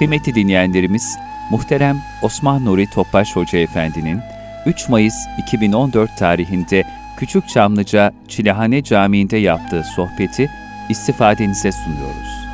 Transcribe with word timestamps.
Kıymetli 0.00 0.34
dinleyenlerimiz, 0.34 1.18
muhterem 1.50 2.02
Osman 2.22 2.64
Nuri 2.64 2.90
Topbaş 2.90 3.36
Hoca 3.36 3.58
Efendi'nin 3.58 4.20
3 4.66 4.88
Mayıs 4.88 5.14
2014 5.38 6.18
tarihinde 6.18 6.84
Küçük 7.18 7.48
Çamlıca 7.48 8.12
Çilehane 8.28 8.84
Camii'nde 8.84 9.36
yaptığı 9.36 9.82
sohbeti 9.82 10.50
istifadenize 10.88 11.72
sunuyoruz. 11.72 12.46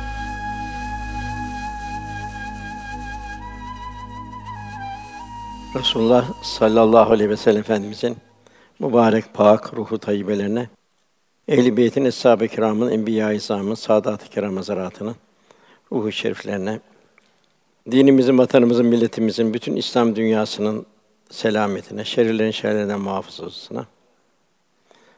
Resulullah 5.75 6.25
sallallahu 6.41 7.13
aleyhi 7.13 7.29
ve 7.29 7.37
sellem 7.37 7.59
Efendimizin 7.59 8.17
mübarek 8.79 9.33
pak 9.33 9.73
ruhu 9.73 9.97
tayyibelerine, 9.97 10.69
ehl-i 11.47 11.77
beytin, 11.77 12.05
eshab-ı 12.05 12.47
kiramın, 12.47 12.91
enbiya-i 12.91 13.35
izamın, 13.35 13.75
saadat-ı 13.75 14.29
kiram 14.29 14.57
ruhu 15.91 16.11
şeriflerine, 16.11 16.79
dinimizin, 17.91 18.37
vatanımızın, 18.37 18.85
milletimizin, 18.85 19.53
bütün 19.53 19.75
İslam 19.75 20.15
dünyasının 20.15 20.85
selametine, 21.29 22.05
şerlerin 22.05 22.51
şerlerinden 22.51 22.99
muhafazasına, 22.99 23.85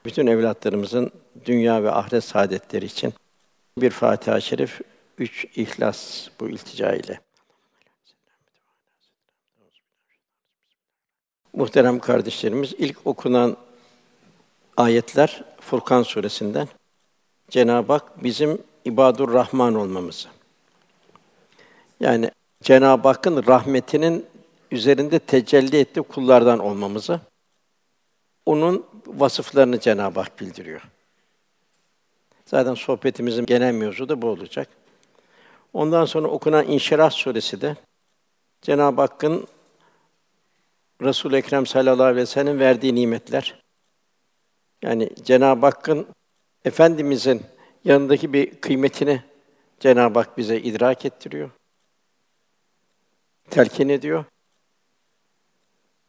bütün 0.06 0.28
evlatlarımızın 0.28 1.12
dünya 1.46 1.84
ve 1.84 1.92
ahiret 1.92 2.24
saadetleri 2.24 2.86
için 2.86 3.14
bir 3.78 3.90
Fatiha-i 3.90 4.42
Şerif, 4.42 4.82
üç 5.18 5.48
İhlas 5.56 6.28
bu 6.40 6.50
iltica 6.50 6.96
ile. 6.96 7.20
Muhterem 11.54 12.00
kardeşlerimiz, 12.00 12.74
ilk 12.78 13.08
okunan 13.08 13.58
ayetler 14.78 15.44
Furkan 15.62 16.04
suresinden 16.04 16.68
Cenab-ı 17.50 17.94
Hak 17.94 18.24
bizim 18.24 18.62
ibadur 18.86 19.34
Rahman 19.34 19.76
olmamızı. 19.76 20.28
Yani 22.00 22.32
Cenab-ı 22.64 23.08
Hakk'ın 23.08 23.48
rahmetinin 23.48 24.26
üzerinde 24.72 25.20
tecelli 25.20 25.78
ettiği 25.80 26.02
kullardan 26.02 26.60
olmamızı, 26.60 27.22
onun 28.46 28.86
vasıflarını 29.08 29.80
Cenab-ı 29.80 30.20
Hak 30.20 30.40
bildiriyor. 30.40 30.82
Zaten 32.46 32.74
sohbetimizin 32.74 33.46
genel 33.46 33.74
mevzu 33.74 34.10
da 34.10 34.22
bu 34.22 34.28
olacak. 34.28 34.70
Ondan 35.74 36.06
sonra 36.06 36.28
okunan 36.28 36.68
İnşirah 36.68 37.12
suresi 37.12 37.62
de 37.62 37.76
Cenab-ı 38.62 39.02
Hakk'ın 39.02 39.48
Resul 41.02 41.34
Ekrem 41.34 41.66
sallallahu 41.66 42.04
aleyhi 42.04 42.22
ve 42.22 42.26
sellem 42.26 42.60
verdiği 42.60 42.96
nimetler. 42.96 43.62
Yani 44.82 45.10
Cenab-ı 45.24 45.66
Hakk'ın 45.66 46.08
efendimizin 46.66 47.42
yanındaki 47.86 48.34
bir 48.34 48.62
kıymetini 48.62 49.24
Cenab-ı 49.80 50.20
Hak 50.20 50.38
bize 50.38 50.60
idrak 50.60 51.06
ettiriyor. 51.06 51.50
Telkin 53.50 53.90
ediyor. 53.90 54.26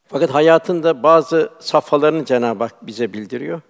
Fakat 0.08 0.34
hayatında 0.34 1.02
bazı 1.02 1.52
safhalarını 1.60 2.24
Cenab-ı 2.24 2.64
Hak 2.64 2.86
bize 2.86 3.12
bildiriyor. 3.12 3.60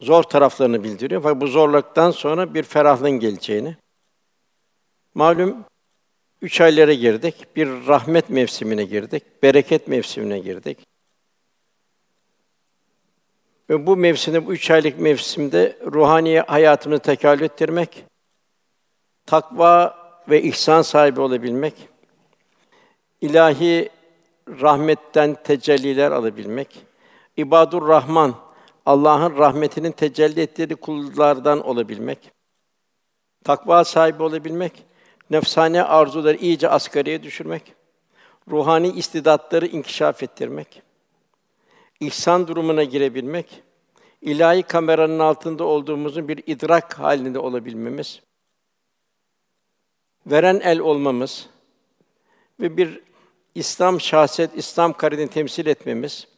Zor 0.00 0.22
taraflarını 0.22 0.84
bildiriyor. 0.84 1.22
Fakat 1.22 1.40
bu 1.40 1.46
zorluktan 1.46 2.10
sonra 2.10 2.54
bir 2.54 2.62
ferahlığın 2.62 3.10
geleceğini. 3.10 3.76
Malum 5.14 5.64
üç 6.42 6.60
aylara 6.60 6.92
girdik. 6.92 7.56
Bir 7.56 7.86
rahmet 7.86 8.30
mevsimine 8.30 8.84
girdik. 8.84 9.42
Bereket 9.42 9.88
mevsimine 9.88 10.38
girdik. 10.38 10.78
Ve 13.70 13.86
bu 13.86 13.96
mevsimde, 13.96 14.46
bu 14.46 14.52
üç 14.52 14.70
aylık 14.70 14.98
mevsimde 14.98 15.78
ruhani 15.86 16.40
hayatımızı 16.40 17.02
tekamül 17.02 17.42
ettirmek, 17.42 18.04
takva 19.26 19.99
ve 20.28 20.42
ihsan 20.42 20.82
sahibi 20.82 21.20
olabilmek, 21.20 21.88
ilahi 23.20 23.88
rahmetten 24.48 25.36
tecelliler 25.44 26.10
alabilmek, 26.10 26.86
ibadur 27.36 27.88
Rahman, 27.88 28.34
Allah'ın 28.86 29.38
rahmetinin 29.38 29.92
tecelli 29.92 30.40
ettiği 30.40 30.76
kullardan 30.76 31.66
olabilmek, 31.66 32.32
takva 33.44 33.84
sahibi 33.84 34.22
olabilmek, 34.22 34.84
nefsane 35.30 35.82
arzuları 35.82 36.36
iyice 36.36 36.68
asgariye 36.68 37.22
düşürmek, 37.22 37.74
ruhani 38.50 38.88
istidatları 38.88 39.66
inkişaf 39.66 40.22
ettirmek, 40.22 40.82
ihsan 42.00 42.48
durumuna 42.48 42.84
girebilmek, 42.84 43.62
ilahi 44.20 44.62
kameranın 44.62 45.18
altında 45.18 45.64
olduğumuzun 45.64 46.28
bir 46.28 46.42
idrak 46.46 46.98
halinde 46.98 47.38
olabilmemiz, 47.38 48.20
veren 50.26 50.60
el 50.64 50.78
olmamız 50.78 51.46
ve 52.60 52.76
bir 52.76 53.00
İslam 53.54 54.00
şahsiyet, 54.00 54.50
İslam 54.56 54.92
karini 54.92 55.28
temsil 55.28 55.66
etmemiz, 55.66 56.28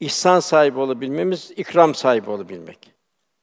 ihsan 0.00 0.40
sahibi 0.40 0.78
olabilmemiz, 0.78 1.52
ikram 1.56 1.94
sahibi 1.94 2.30
olabilmek. 2.30 2.94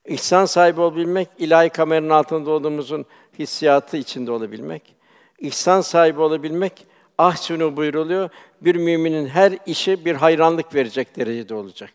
İhsan 0.06 0.44
sahibi 0.44 0.80
olabilmek, 0.80 1.28
ilahi 1.38 1.70
kameranın 1.70 2.10
altında 2.10 2.50
olduğumuzun 2.50 3.06
hissiyatı 3.38 3.96
içinde 3.96 4.30
olabilmek. 4.30 4.94
İhsan 5.38 5.80
sahibi 5.80 6.20
olabilmek, 6.20 6.86
ah 7.18 7.36
şunu 7.36 7.76
buyruluyor, 7.76 8.30
bir 8.60 8.74
müminin 8.74 9.26
her 9.26 9.58
işi 9.66 10.04
bir 10.04 10.14
hayranlık 10.14 10.74
verecek 10.74 11.16
derecede 11.16 11.54
olacak. 11.54 11.92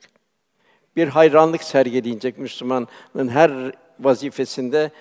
Bir 0.96 1.08
hayranlık 1.08 1.64
sergileyecek 1.64 2.38
Müslümanın 2.38 3.28
her 3.28 3.76
vazifesinde, 4.00 4.92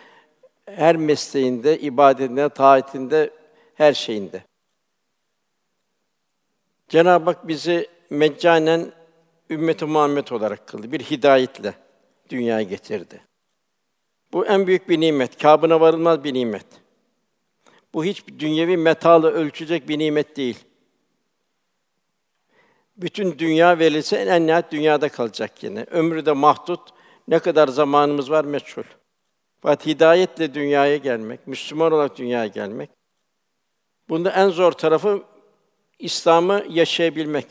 her 0.66 0.96
mesleğinde, 0.96 1.78
ibadetinde, 1.78 2.48
taatinde, 2.48 3.30
her 3.74 3.92
şeyinde. 3.92 4.44
Cenab-ı 6.88 7.24
Hak 7.24 7.48
bizi 7.48 7.88
meccanen 8.10 8.92
ümmet-i 9.50 9.84
Muhammed 9.84 10.28
olarak 10.28 10.66
kıldı. 10.66 10.92
Bir 10.92 11.00
hidayetle 11.00 11.74
dünyaya 12.28 12.62
getirdi. 12.62 13.20
Bu 14.32 14.46
en 14.46 14.66
büyük 14.66 14.88
bir 14.88 15.00
nimet, 15.00 15.38
kabına 15.38 15.80
varılmaz 15.80 16.24
bir 16.24 16.34
nimet. 16.34 16.66
Bu 17.94 18.04
hiç 18.04 18.24
dünyevi 18.38 18.76
metalı 18.76 19.30
ölçecek 19.30 19.88
bir 19.88 19.98
nimet 19.98 20.36
değil. 20.36 20.58
Bütün 22.96 23.38
dünya 23.38 23.78
verilse 23.78 24.16
en 24.16 24.46
nihayet 24.46 24.72
dünyada 24.72 25.08
kalacak 25.08 25.62
yine. 25.62 25.86
Ömrü 25.90 26.26
de 26.26 26.32
mahdut. 26.32 26.80
Ne 27.28 27.38
kadar 27.38 27.68
zamanımız 27.68 28.30
var 28.30 28.44
meçhul. 28.44 28.82
Fakat 29.66 29.86
hidayetle 29.86 30.54
dünyaya 30.54 30.96
gelmek, 30.96 31.46
Müslüman 31.46 31.92
olarak 31.92 32.18
dünyaya 32.18 32.46
gelmek. 32.46 32.90
Bunda 34.08 34.30
en 34.30 34.48
zor 34.48 34.72
tarafı 34.72 35.22
İslam'ı 35.98 36.64
yaşayabilmek. 36.68 37.46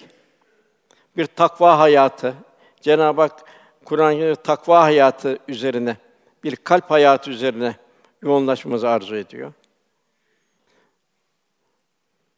Bir 1.17 1.25
takva 1.25 1.79
hayatı. 1.79 2.33
Cenab-ı 2.81 3.21
Hak 3.21 3.43
Kur'an 3.85 4.35
takva 4.35 4.81
hayatı 4.83 5.39
üzerine, 5.47 5.97
bir 6.43 6.55
kalp 6.55 6.91
hayatı 6.91 7.31
üzerine 7.31 7.75
yoğunlaşmamızı 8.21 8.89
arzu 8.89 9.15
ediyor. 9.15 9.53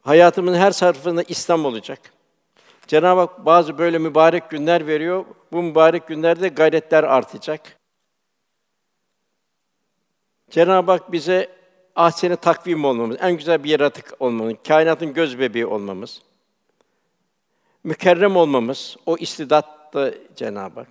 Hayatımın 0.02 0.54
her 0.54 0.74
tarafında 0.74 1.24
İslam 1.24 1.66
olacak. 1.66 2.00
Cenab-ı 2.88 3.20
Hak 3.20 3.46
bazı 3.46 3.78
böyle 3.78 3.98
mübarek 3.98 4.50
günler 4.50 4.88
veriyor. 4.88 5.26
Bu 5.52 5.64
mübarek 5.64 6.08
günlerde 6.08 6.48
gayretler 6.48 7.04
artacak. 7.04 7.77
Cenab-ı 10.50 10.92
Hak 10.92 11.12
bize 11.12 11.50
ahseni 11.96 12.36
takvim 12.36 12.86
olmamız, 12.86 13.18
en 13.20 13.38
güzel 13.38 13.64
bir 13.64 13.70
yaratık 13.70 14.14
olmamız, 14.20 14.54
kainatın 14.68 15.14
göz 15.14 15.40
bebeği 15.40 15.66
olmamız, 15.66 16.22
mükerrem 17.84 18.36
olmamız, 18.36 18.98
o 19.06 19.18
istidatlı 19.18 20.18
Cenab-ı 20.36 20.80
Hak. 20.80 20.90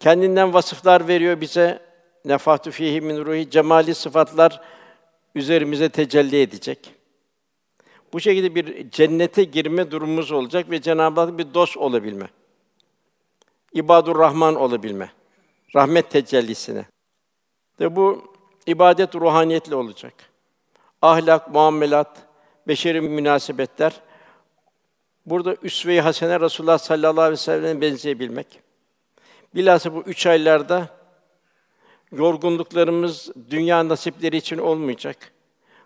Kendinden 0.00 0.54
vasıflar 0.54 1.08
veriyor 1.08 1.40
bize. 1.40 1.92
Nefatu 2.24 2.70
fihi 2.70 3.00
min 3.00 3.24
ruhi 3.24 3.50
cemali 3.50 3.94
sıfatlar 3.94 4.60
üzerimize 5.34 5.88
tecelli 5.88 6.42
edecek. 6.42 6.94
Bu 8.12 8.20
şekilde 8.20 8.54
bir 8.54 8.90
cennete 8.90 9.44
girme 9.44 9.90
durumumuz 9.90 10.32
olacak 10.32 10.70
ve 10.70 10.82
Cenab-ı 10.82 11.20
Hak 11.20 11.38
bir 11.38 11.54
dost 11.54 11.76
olabilme. 11.76 12.28
İbadur 13.72 14.18
Rahman 14.18 14.54
olabilme. 14.54 15.12
Rahmet 15.74 16.10
tecellisine. 16.10 16.86
Ve 17.80 17.96
bu 17.96 18.31
ibadet 18.66 19.14
ruhaniyetle 19.14 19.74
olacak. 19.74 20.14
Ahlak, 21.02 21.50
muamelat, 21.50 22.18
beşeri 22.68 23.00
münasebetler 23.00 24.00
burada 25.26 25.56
üsve-i 25.62 26.00
hasene 26.00 26.40
Resulullah 26.40 26.78
sallallahu 26.78 27.20
aleyhi 27.20 27.32
ve 27.32 27.36
sellem'e 27.36 27.80
benzeyebilmek. 27.80 28.60
Bilhassa 29.54 29.94
bu 29.94 30.00
üç 30.00 30.26
aylarda 30.26 30.88
yorgunluklarımız 32.12 33.30
dünya 33.50 33.88
nasipleri 33.88 34.36
için 34.36 34.58
olmayacak. 34.58 35.32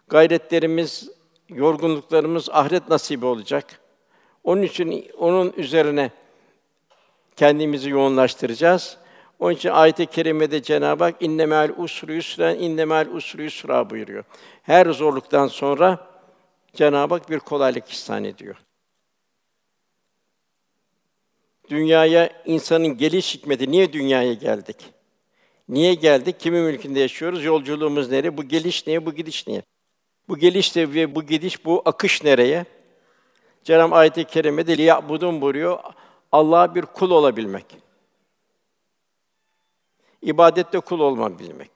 Gayretlerimiz, 0.09 1.11
yorgunluklarımız 1.49 2.51
ahiret 2.51 2.89
nasibi 2.89 3.27
olacak. 3.27 3.81
Onun 4.45 4.63
için 4.63 5.11
onun 5.19 5.53
üzerine 5.57 6.11
kendimizi 7.37 7.91
yoğunlaştıracağız. 7.91 8.99
Onun 9.39 9.53
için 9.53 9.69
ayet-i 9.69 10.07
kerimede 10.07 10.63
Cenab-ı 10.63 11.05
Hak 11.05 11.23
innemel 11.23 11.73
usru 11.77 12.13
yusren 12.13 12.59
innemel 12.59 13.09
usru 13.09 13.43
yusra 13.43 13.91
buyuruyor. 13.91 14.25
Her 14.63 14.87
zorluktan 14.87 15.47
sonra 15.47 16.09
Cenab-ı 16.73 17.15
Hak 17.15 17.31
bir 17.31 17.39
kolaylık 17.39 17.91
ihsan 17.91 18.25
ediyor. 18.25 18.57
Dünyaya 21.71 22.43
insanın 22.45 22.97
geliş 22.97 23.35
hikmeti 23.35 23.71
niye 23.71 23.93
dünyaya 23.93 24.33
geldik? 24.33 24.77
Niye 25.69 25.95
geldik? 25.95 26.41
Kimin 26.41 26.63
mülkünde 26.63 27.01
yaşıyoruz? 27.01 27.45
Yolculuğumuz 27.45 28.11
nereye? 28.11 28.37
Bu 28.37 28.45
geliş 28.45 28.87
niye? 28.87 29.07
Bu 29.07 29.15
gidiş 29.15 29.47
niye? 29.47 29.63
Bu 30.29 30.39
geliş 30.39 30.77
ve 30.77 31.15
bu 31.15 31.23
gidiş, 31.23 31.65
bu 31.65 31.83
akış 31.85 32.25
nereye? 32.25 32.65
Cenab-ı 33.65 33.95
ayet-i 33.95 34.25
kerimede 34.25 34.79
liya'budun 34.79 35.41
buyuruyor. 35.41 35.79
Allah'a 36.33 36.75
bir 36.75 36.83
kul 36.83 37.11
olabilmek. 37.11 37.86
İbadette 40.23 40.81
kul 40.81 41.01
olmabilmek. 41.01 41.71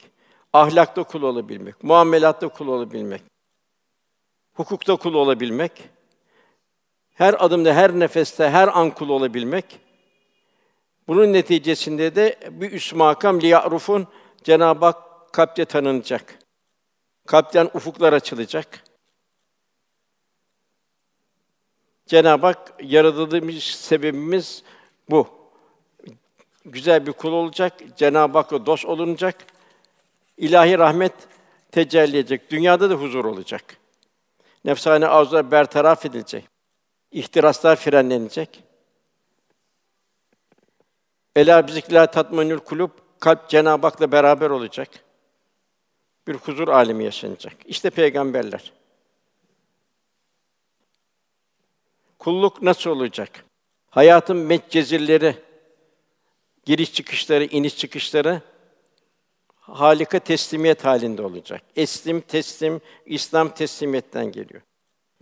Ahlakta 0.52 1.02
kul 1.02 1.22
olabilmek, 1.22 1.84
muamelatta 1.84 2.48
kul 2.48 2.68
olabilmek. 2.68 3.22
Hukukta 4.54 4.96
kul 4.96 5.14
olabilmek. 5.14 5.88
Her 7.14 7.44
adımda, 7.44 7.74
her 7.74 7.98
nefeste, 7.98 8.50
her 8.50 8.68
an 8.68 8.90
kul 8.90 9.08
olabilmek. 9.08 9.80
Bunun 11.08 11.32
neticesinde 11.32 12.14
de 12.14 12.38
bir 12.50 12.72
üst 12.72 12.94
makam 12.94 13.40
liya'rufun 13.40 14.06
Cenab-ı 14.44 14.84
Hak 14.84 15.32
kalpte 15.32 15.64
tanınacak. 15.64 16.38
Kalpten 17.26 17.70
ufuklar 17.74 18.12
açılacak. 18.12 18.84
Cenab-ı 22.06 22.46
Hak 22.46 22.74
yaratılmış 22.82 23.76
sebebimiz 23.76 24.62
bu. 25.10 25.39
Güzel 26.64 27.06
bir 27.06 27.12
kul 27.12 27.32
olacak, 27.32 27.72
Cenab-ı 27.96 28.38
Hak'la 28.38 28.66
dost 28.66 28.84
olunacak. 28.84 29.46
ilahi 30.36 30.78
rahmet 30.78 31.12
tecelli 31.70 32.18
edecek. 32.18 32.50
Dünyada 32.50 32.90
da 32.90 32.94
huzur 32.94 33.24
olacak. 33.24 33.76
Nefsane 34.64 35.06
arzular 35.06 35.50
bertaraf 35.50 36.06
edilecek. 36.06 36.44
İhtiraslar 37.12 37.76
frenlenecek. 37.76 38.64
Ela 41.36 41.66
bizikla 41.66 42.06
tatminül 42.10 42.58
kulub 42.58 42.90
kalp 43.20 43.48
Cenab-ı 43.48 43.86
Hak'la 43.86 44.12
beraber 44.12 44.50
olacak. 44.50 44.88
Bir 46.28 46.34
huzur 46.34 46.68
alemi 46.68 47.04
yaşanacak. 47.04 47.54
İşte 47.64 47.90
peygamberler. 47.90 48.72
Kulluk 52.18 52.62
nasıl 52.62 52.90
olacak? 52.90 53.44
Hayatın 53.90 54.36
metcezirleri, 54.36 55.36
giriş 56.64 56.92
çıkışları, 56.92 57.44
iniş 57.44 57.76
çıkışları 57.76 58.42
Halika 59.60 60.18
teslimiyet 60.18 60.84
halinde 60.84 61.22
olacak. 61.22 61.62
Eslim, 61.76 62.20
teslim, 62.20 62.80
İslam 63.06 63.54
teslimiyetten 63.54 64.32
geliyor. 64.32 64.62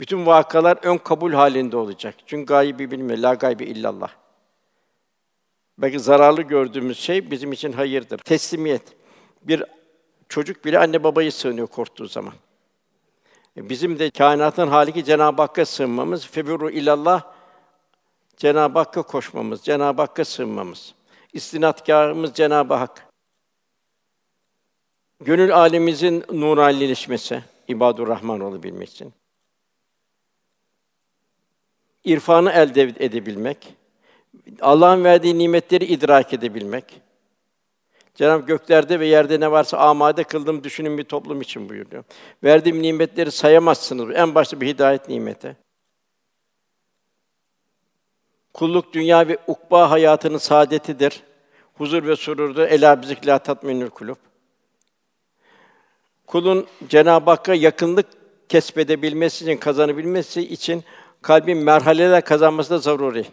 Bütün 0.01 0.27
vakalar 0.27 0.79
ön 0.83 0.97
kabul 0.97 1.33
halinde 1.33 1.77
olacak. 1.77 2.15
Çünkü 2.27 2.47
gaybi 2.47 2.91
bilme, 2.91 3.23
la 3.23 3.35
gaybi 3.35 3.65
illallah. 3.65 4.11
Belki 5.79 6.01
zararlı 6.01 6.43
gördüğümüz 6.43 6.99
şey 6.99 7.31
bizim 7.31 7.53
için 7.53 7.73
hayırdır. 7.73 8.19
Teslimiyet. 8.19 8.83
Bir 9.43 9.65
çocuk 10.29 10.65
bile 10.65 10.79
anne 10.79 11.05
babayı 11.05 11.33
sığınıyor 11.33 11.67
korktuğu 11.67 12.07
zaman. 12.07 12.35
E, 13.57 13.69
bizim 13.69 13.99
de 13.99 14.11
kainatın 14.11 14.69
haliki 14.69 15.05
Cenab-ı 15.05 15.43
Hakk'a 15.43 15.67
sığınmamız, 15.67 16.27
feburu 16.27 16.71
ilallah 16.71 17.23
Cenab-ı 18.37 18.79
Hakk'a 18.79 19.03
koşmamız, 19.03 19.63
Cenab-ı 19.63 20.03
Hakk'a 20.03 20.25
sığınmamız. 20.25 20.95
İstinadkârımız 21.33 22.35
Cenab-ı 22.35 22.75
Hak. 22.75 23.07
Gönül 25.21 25.55
alemimizin 25.55 26.25
nuranileşmesi, 26.33 27.45
ibadur 27.69 28.09
Rahman 28.09 28.41
olabilmek 28.41 28.91
için. 28.91 29.13
İrfanı 32.05 32.53
elde 32.53 32.83
edebilmek, 32.83 33.75
Allah'ın 34.61 35.05
verdiği 35.05 35.39
nimetleri 35.39 35.85
idrak 35.85 36.33
edebilmek. 36.33 37.01
Cenab-ı 38.15 38.47
göklerde 38.47 39.01
ve 39.01 39.07
yerde 39.07 39.41
ne 39.41 39.51
varsa 39.51 39.79
amade 39.79 40.25
kıldım 40.25 40.65
düşünün 40.65 40.99
bir 40.99 41.05
toplum 41.05 41.41
için 41.41 41.69
buyuruyor. 41.69 42.05
Verdiğim 42.45 42.83
nimetleri 42.83 43.31
sayamazsınız. 43.31 44.11
En 44.15 44.35
başta 44.35 44.61
bir 44.61 44.67
hidayet 44.67 45.09
nimeti. 45.09 45.57
Kulluk 48.59 48.93
dünya 48.93 49.29
ve 49.29 49.39
ukba 49.47 49.91
hayatının 49.91 50.39
saadetidir. 50.39 51.23
Huzur 51.75 52.07
ve 52.07 52.17
sururdur. 52.17 52.63
Ela 52.63 53.03
bizikla 53.03 53.39
tatminül 53.39 53.91
kulub. 53.91 54.17
Kulun 56.27 56.67
Cenab-ı 56.89 57.31
Hakk'a 57.31 57.55
yakınlık 57.55 58.07
kesbedebilmesi 58.49 59.45
için, 59.45 59.57
kazanabilmesi 59.57 60.41
için 60.41 60.85
kalbin 61.23 61.59
merhaleler 61.59 62.25
kazanması 62.25 62.71
da 62.71 62.79
zaruri. 62.79 63.27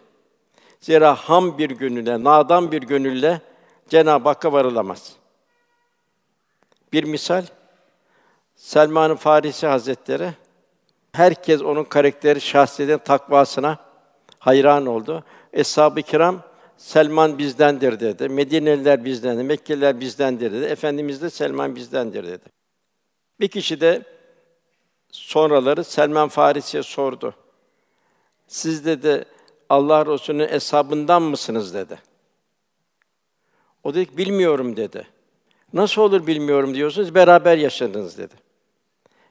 Zira 0.80 1.14
ham 1.14 1.58
bir 1.58 1.70
gönülle, 1.70 2.24
nadan 2.24 2.72
bir 2.72 2.82
gönülle 2.82 3.40
Cenab-ı 3.88 4.28
Hakk'a 4.28 4.52
varılamaz. 4.52 5.12
Bir 6.92 7.04
misal, 7.04 7.44
Selman-ı 8.56 9.16
Farisi 9.16 9.66
Hazretleri 9.66 10.30
herkes 11.12 11.62
onun 11.62 11.84
karakteri, 11.84 12.40
şahsiyetin 12.40 12.98
takvasına 12.98 13.85
hayran 14.46 14.86
oldu. 14.86 15.24
Eshab-ı 15.52 16.02
Kiram 16.02 16.42
Selman 16.76 17.38
bizdendir 17.38 18.00
dedi. 18.00 18.28
Medineliler 18.28 19.04
bizdendir, 19.04 19.42
Mekkeliler 19.42 20.00
bizdendir 20.00 20.52
dedi. 20.52 20.64
Efendimiz 20.64 21.22
de 21.22 21.30
Selman 21.30 21.76
bizdendir 21.76 22.26
dedi. 22.26 22.44
Bir 23.40 23.48
kişi 23.48 23.80
de 23.80 24.02
sonraları 25.10 25.84
Selman 25.84 26.28
Farisi'ye 26.28 26.82
sordu. 26.82 27.34
Siz 28.46 28.86
dedi 28.86 29.24
Allah 29.68 30.06
Resulü'nün 30.06 30.48
eshabından 30.48 31.22
mısınız 31.22 31.74
dedi. 31.74 31.98
O 33.84 33.94
dedi 33.94 34.06
ki, 34.06 34.16
bilmiyorum 34.16 34.76
dedi. 34.76 35.06
Nasıl 35.72 36.02
olur 36.02 36.26
bilmiyorum 36.26 36.74
diyorsunuz, 36.74 37.14
beraber 37.14 37.58
yaşadınız 37.58 38.18
dedi. 38.18 38.34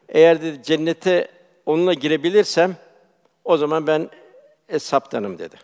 Eğer 0.09 0.41
dedi 0.41 0.63
cennete 0.63 1.27
onunla 1.65 1.93
girebilirsem 1.93 2.75
o 3.43 3.57
zaman 3.57 3.87
ben 3.87 4.09
eshaptanım 4.69 5.39
dedi. 5.39 5.55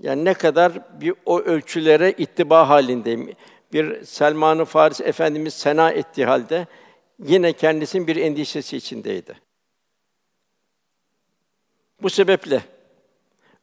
Yani 0.00 0.24
ne 0.24 0.34
kadar 0.34 1.00
bir 1.00 1.14
o 1.26 1.40
ölçülere 1.40 2.12
ittiba 2.12 2.68
halindeyim. 2.68 3.34
Bir 3.72 4.04
Selman-ı 4.04 4.64
Faris 4.64 5.00
Efendimiz 5.00 5.54
sena 5.54 5.90
ettiği 5.90 6.26
halde 6.26 6.66
yine 7.18 7.52
kendisinin 7.52 8.06
bir 8.06 8.16
endişesi 8.16 8.76
içindeydi. 8.76 9.38
Bu 12.02 12.10
sebeple 12.10 12.62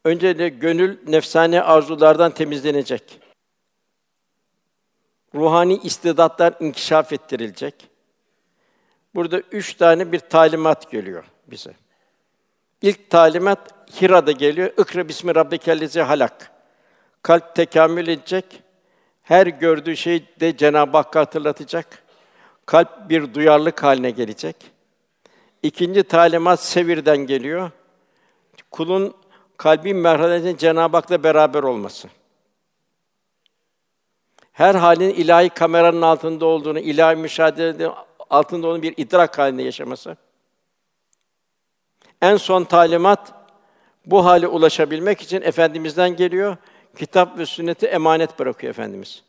önce 0.06 0.40
de 0.40 0.50
gönül 0.50 0.98
nefsane 1.08 1.62
arzulardan 1.62 2.32
temizlenecek. 2.32 3.20
Ruhani 5.36 5.78
istidatlar 5.78 6.54
inkişaf 6.60 7.14
ettirilecek. 7.14 7.90
Burada 9.16 9.40
üç 9.40 9.74
tane 9.74 10.12
bir 10.12 10.20
talimat 10.20 10.92
geliyor 10.92 11.26
bize. 11.48 11.74
İlk 12.86 13.10
talimat 13.10 13.60
Hira'da 14.02 14.32
geliyor. 14.32 14.72
İkra 14.78 15.08
bismi 15.08 15.36
rabbikellezi 15.36 16.02
halak. 16.02 16.52
Kalp 17.22 17.56
tekamül 17.56 18.08
edecek. 18.08 18.46
Her 19.24 19.48
gördüğü 19.48 19.98
şey 19.98 20.26
de 20.40 20.58
Cenab-ı 20.58 20.98
Hakk'ı 20.98 21.20
hatırlatacak. 21.20 22.04
Kalp 22.66 23.10
bir 23.10 23.34
duyarlılık 23.34 23.84
haline 23.84 24.12
gelecek. 24.12 24.56
İkinci 25.64 26.04
talimat 26.04 26.60
sevirden 26.60 27.18
geliyor 27.18 27.72
kulun 28.72 29.14
kalbin 29.58 29.98
merhalesinde 29.98 30.58
Cenab-ı 30.58 30.98
Hak'la 30.98 31.24
beraber 31.24 31.64
olması. 31.64 32.08
Her 34.52 34.76
halin 34.76 35.10
ilahi 35.10 35.50
kameranın 35.50 36.02
altında 36.02 36.46
olduğunu, 36.46 36.80
ilahi 36.80 37.16
müşahedenin 37.16 37.92
altında 38.30 38.68
olduğunu 38.68 38.82
bir 38.82 38.94
idrak 38.98 39.38
halinde 39.38 39.64
yaşaması. 39.64 40.18
En 42.26 42.38
son 42.38 42.64
talimat 42.64 43.34
bu 44.06 44.26
hale 44.26 44.48
ulaşabilmek 44.48 45.22
için 45.22 45.42
efendimizden 45.42 46.16
geliyor. 46.16 46.58
Kitap 46.98 47.38
ve 47.38 47.46
sünneti 47.46 47.86
emanet 47.86 48.40
bırakıyor 48.40 48.70
efendimiz. 48.70 49.24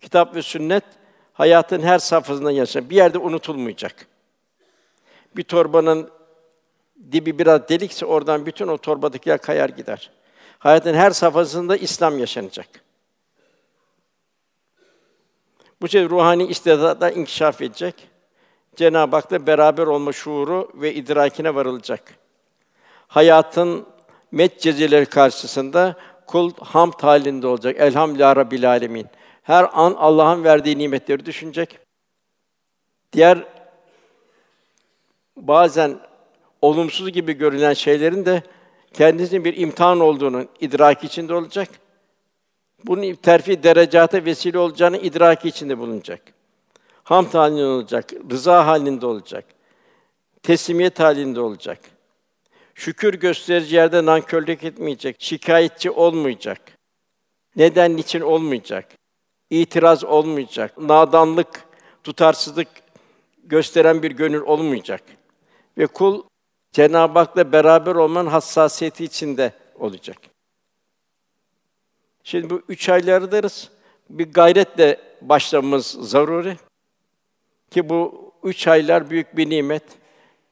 Kitap 0.00 0.34
ve 0.34 0.42
sünnet 0.42 0.84
hayatın 1.32 1.82
her 1.82 1.98
safhasında 1.98 2.50
yaşanır. 2.50 2.90
Bir 2.90 2.96
yerde 2.96 3.18
unutulmayacak. 3.18 4.06
Bir 5.36 5.42
torbanın 5.42 6.10
dibi 7.12 7.38
biraz 7.38 7.68
delikse 7.68 8.06
oradan 8.06 8.46
bütün 8.46 8.68
o 8.68 8.78
torbadakiler 8.78 9.38
kayar 9.38 9.68
gider. 9.68 10.10
Hayatın 10.58 10.94
her 10.94 11.10
safhasında 11.10 11.76
İslam 11.76 12.18
yaşanacak. 12.18 12.68
Bu 15.80 15.88
şey 15.88 16.08
ruhani 16.08 16.46
istidatlar 16.46 17.12
inkişaf 17.12 17.62
edecek. 17.62 18.08
Cenab-ı 18.78 19.16
Hak'la 19.16 19.46
beraber 19.46 19.86
olma 19.86 20.12
şuuru 20.12 20.70
ve 20.74 20.94
idrakine 20.94 21.54
varılacak. 21.54 22.14
Hayatın 23.08 23.86
met 24.32 25.10
karşısında 25.10 25.96
kul 26.26 26.52
hamd 26.60 26.92
halinde 27.00 27.46
olacak. 27.46 27.76
Elhamdülillah 27.78 28.36
Rabbil 28.36 28.68
alemin. 28.68 29.06
Her 29.42 29.66
an 29.72 29.94
Allah'ın 29.98 30.44
verdiği 30.44 30.78
nimetleri 30.78 31.26
düşünecek. 31.26 31.78
Diğer 33.12 33.38
bazen 35.36 35.98
olumsuz 36.62 37.12
gibi 37.12 37.32
görülen 37.32 37.72
şeylerin 37.72 38.26
de 38.26 38.42
kendisinin 38.92 39.44
bir 39.44 39.56
imtihan 39.56 40.00
olduğunu 40.00 40.46
idrak 40.60 41.04
içinde 41.04 41.34
olacak. 41.34 41.68
Bunun 42.84 43.14
terfi 43.14 43.62
derecata 43.62 44.24
vesile 44.24 44.58
olacağını 44.58 44.96
idraki 44.96 45.48
içinde 45.48 45.78
bulunacak. 45.78 46.37
Hamd 47.08 47.34
halinde 47.34 47.64
olacak, 47.64 48.12
rıza 48.30 48.66
halinde 48.66 49.06
olacak. 49.06 49.44
Teslimiyet 50.42 51.00
halinde 51.00 51.40
olacak. 51.40 51.78
Şükür 52.74 53.14
gösterici 53.14 53.76
yerde 53.76 54.06
nankörlük 54.06 54.64
etmeyecek, 54.64 55.16
şikayetçi 55.18 55.90
olmayacak. 55.90 56.60
Neden 57.56 57.96
için 57.96 58.20
olmayacak. 58.20 58.88
İtiraz 59.50 60.04
olmayacak. 60.04 60.78
Nadanlık, 60.78 61.64
tutarsızlık 62.04 62.68
gösteren 63.44 64.02
bir 64.02 64.10
gönül 64.10 64.40
olmayacak. 64.40 65.02
Ve 65.78 65.86
kul 65.86 66.22
Cenab-ı 66.72 67.18
Hak'la 67.18 67.52
beraber 67.52 67.94
olmanın 67.94 68.30
hassasiyeti 68.30 69.04
içinde 69.04 69.52
olacak. 69.78 70.18
Şimdi 72.24 72.50
bu 72.50 72.62
üç 72.68 72.88
aylardayız. 72.88 73.70
Bir 74.10 74.32
gayretle 74.32 75.00
başlamamız 75.22 75.86
zaruri. 75.86 76.56
Ki 77.70 77.88
bu 77.88 78.32
üç 78.42 78.68
aylar 78.68 79.10
büyük 79.10 79.36
bir 79.36 79.50
nimet, 79.50 79.82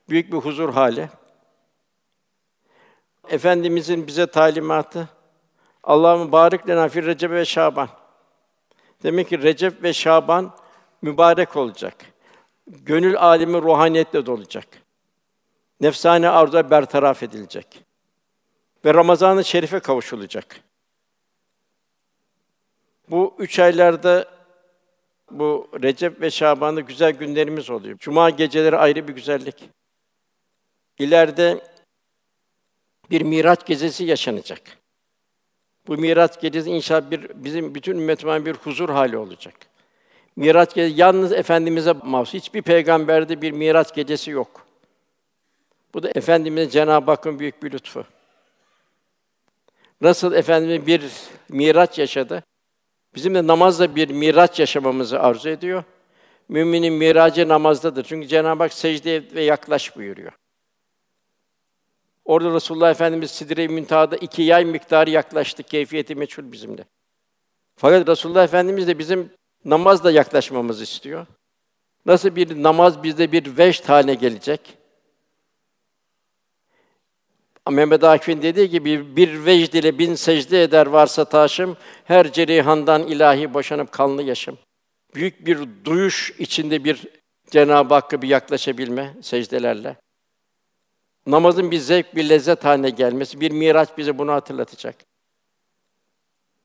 büyük 0.08 0.32
bir 0.32 0.36
huzur 0.36 0.72
hali. 0.72 1.08
Efendimizin 3.28 4.06
bize 4.06 4.26
talimatı 4.26 5.08
Allah'ın 5.82 6.32
barik 6.32 6.68
lena 6.68 6.88
fir 6.88 7.06
Recep 7.06 7.30
ve 7.30 7.44
Şaban. 7.44 7.88
Demek 9.02 9.28
ki 9.28 9.42
Recep 9.42 9.82
ve 9.82 9.92
Şaban 9.92 10.56
mübarek 11.02 11.56
olacak. 11.56 11.94
Gönül 12.66 13.16
alemi 13.16 13.62
ruhaniyetle 13.62 14.26
dolacak. 14.26 14.66
Nefsane 15.80 16.28
arzular 16.28 16.70
bertaraf 16.70 17.22
edilecek. 17.22 17.84
Ve 18.84 18.94
Ramazan-ı 18.94 19.44
Şerif'e 19.44 19.80
kavuşulacak. 19.80 20.60
Bu 23.10 23.34
üç 23.38 23.58
aylarda 23.58 24.35
bu 25.30 25.68
Recep 25.82 26.20
ve 26.20 26.30
Şaban'da 26.30 26.80
güzel 26.80 27.12
günlerimiz 27.12 27.70
oluyor. 27.70 27.98
Cuma 27.98 28.30
geceleri 28.30 28.76
ayrı 28.76 29.08
bir 29.08 29.12
güzellik. 29.12 29.70
İleride 30.98 31.60
bir 33.10 33.22
Miraç 33.22 33.66
gecesi 33.66 34.04
yaşanacak. 34.04 34.78
Bu 35.86 35.96
Miraç 35.96 36.40
gecesi 36.40 36.70
inşallah 36.70 37.10
bir 37.10 37.30
bizim 37.34 37.74
bütün 37.74 37.98
ümmetime 37.98 38.46
bir 38.46 38.54
huzur 38.54 38.88
hali 38.88 39.18
olacak. 39.18 39.54
Miraç 40.36 40.74
gecesi 40.74 41.00
yalnız 41.00 41.32
efendimize 41.32 41.92
mahsus. 41.92 42.34
Hiçbir 42.34 42.62
peygamberde 42.62 43.42
bir 43.42 43.52
Miraç 43.52 43.94
gecesi 43.94 44.30
yok. 44.30 44.66
Bu 45.94 46.02
da 46.02 46.10
efendimiz 46.14 46.72
Cenab-ı 46.72 47.10
Hakk'ın 47.10 47.38
büyük 47.38 47.62
bir 47.62 47.72
lütfu. 47.72 48.04
Nasıl 50.00 50.32
efendimiz 50.32 50.86
bir 50.86 51.02
Miraç 51.48 51.98
yaşadı? 51.98 52.42
Bizim 53.16 53.34
de 53.34 53.46
namazla 53.46 53.96
bir 53.96 54.10
miraç 54.10 54.60
yaşamamızı 54.60 55.20
arzu 55.20 55.48
ediyor. 55.48 55.84
Müminin 56.48 56.92
miracı 56.92 57.48
namazdadır. 57.48 58.04
Çünkü 58.04 58.28
Cenab-ı 58.28 58.62
Hak 58.62 58.72
secdeye 58.72 59.22
ve 59.34 59.42
yaklaş 59.42 59.96
buyuruyor. 59.96 60.32
Orada 62.24 62.54
Resulullah 62.54 62.90
Efendimiz 62.90 63.30
Sidre-i 63.30 63.68
Müntaha'da 63.68 64.16
iki 64.16 64.42
yay 64.42 64.64
miktarı 64.64 65.10
yaklaştı. 65.10 65.62
Keyfiyeti 65.62 66.14
meçhul 66.14 66.52
bizimle. 66.52 66.84
Fakat 67.76 68.08
Resulullah 68.08 68.44
Efendimiz 68.44 68.88
de 68.88 68.98
bizim 68.98 69.30
namazla 69.64 70.10
yaklaşmamızı 70.10 70.82
istiyor. 70.82 71.26
Nasıl 72.06 72.36
bir 72.36 72.62
namaz 72.62 73.02
bizde 73.02 73.32
bir 73.32 73.58
veşt 73.58 73.88
haline 73.88 74.14
gelecek? 74.14 74.78
Mehmet 77.70 78.04
Akif'in 78.04 78.42
dediği 78.42 78.70
gibi 78.70 79.16
bir 79.16 79.46
vecd 79.46 79.72
ile 79.72 79.98
bin 79.98 80.14
secde 80.14 80.62
eder 80.62 80.86
varsa 80.86 81.24
taşım, 81.24 81.76
her 82.04 82.32
cerihandan 82.32 83.02
ilahi 83.02 83.54
boşanıp 83.54 83.92
kanlı 83.92 84.22
yaşım. 84.22 84.58
Büyük 85.14 85.46
bir 85.46 85.58
duyuş 85.84 86.34
içinde 86.38 86.84
bir 86.84 87.06
Cenab-ı 87.50 87.94
Hakk'a 87.94 88.22
bir 88.22 88.28
yaklaşabilme 88.28 89.14
secdelerle. 89.22 89.96
Namazın 91.26 91.70
bir 91.70 91.78
zevk, 91.78 92.16
bir 92.16 92.28
lezzet 92.28 92.64
haline 92.64 92.90
gelmesi, 92.90 93.40
bir 93.40 93.50
miraç 93.50 93.88
bize 93.98 94.18
bunu 94.18 94.32
hatırlatacak. 94.32 94.96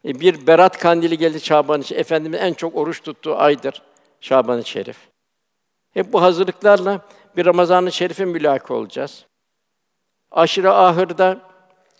E, 0.05 0.19
bir 0.19 0.47
berat 0.47 0.77
kandili 0.77 1.17
geldi 1.17 1.41
Şaban-ı 1.41 1.83
Şerif. 1.83 2.01
Efendimiz 2.01 2.39
en 2.41 2.53
çok 2.53 2.75
oruç 2.75 3.01
tuttuğu 3.01 3.35
aydır 3.35 3.81
Şaban-ı 4.21 4.65
Şerif. 4.65 4.97
Hep 5.93 6.13
bu 6.13 6.21
hazırlıklarla 6.21 7.05
bir 7.37 7.45
Ramazan-ı 7.45 7.91
Şerif'e 7.91 8.25
mülaki 8.25 8.73
olacağız. 8.73 9.25
Aşırı 10.31 10.73
ahırda 10.73 11.39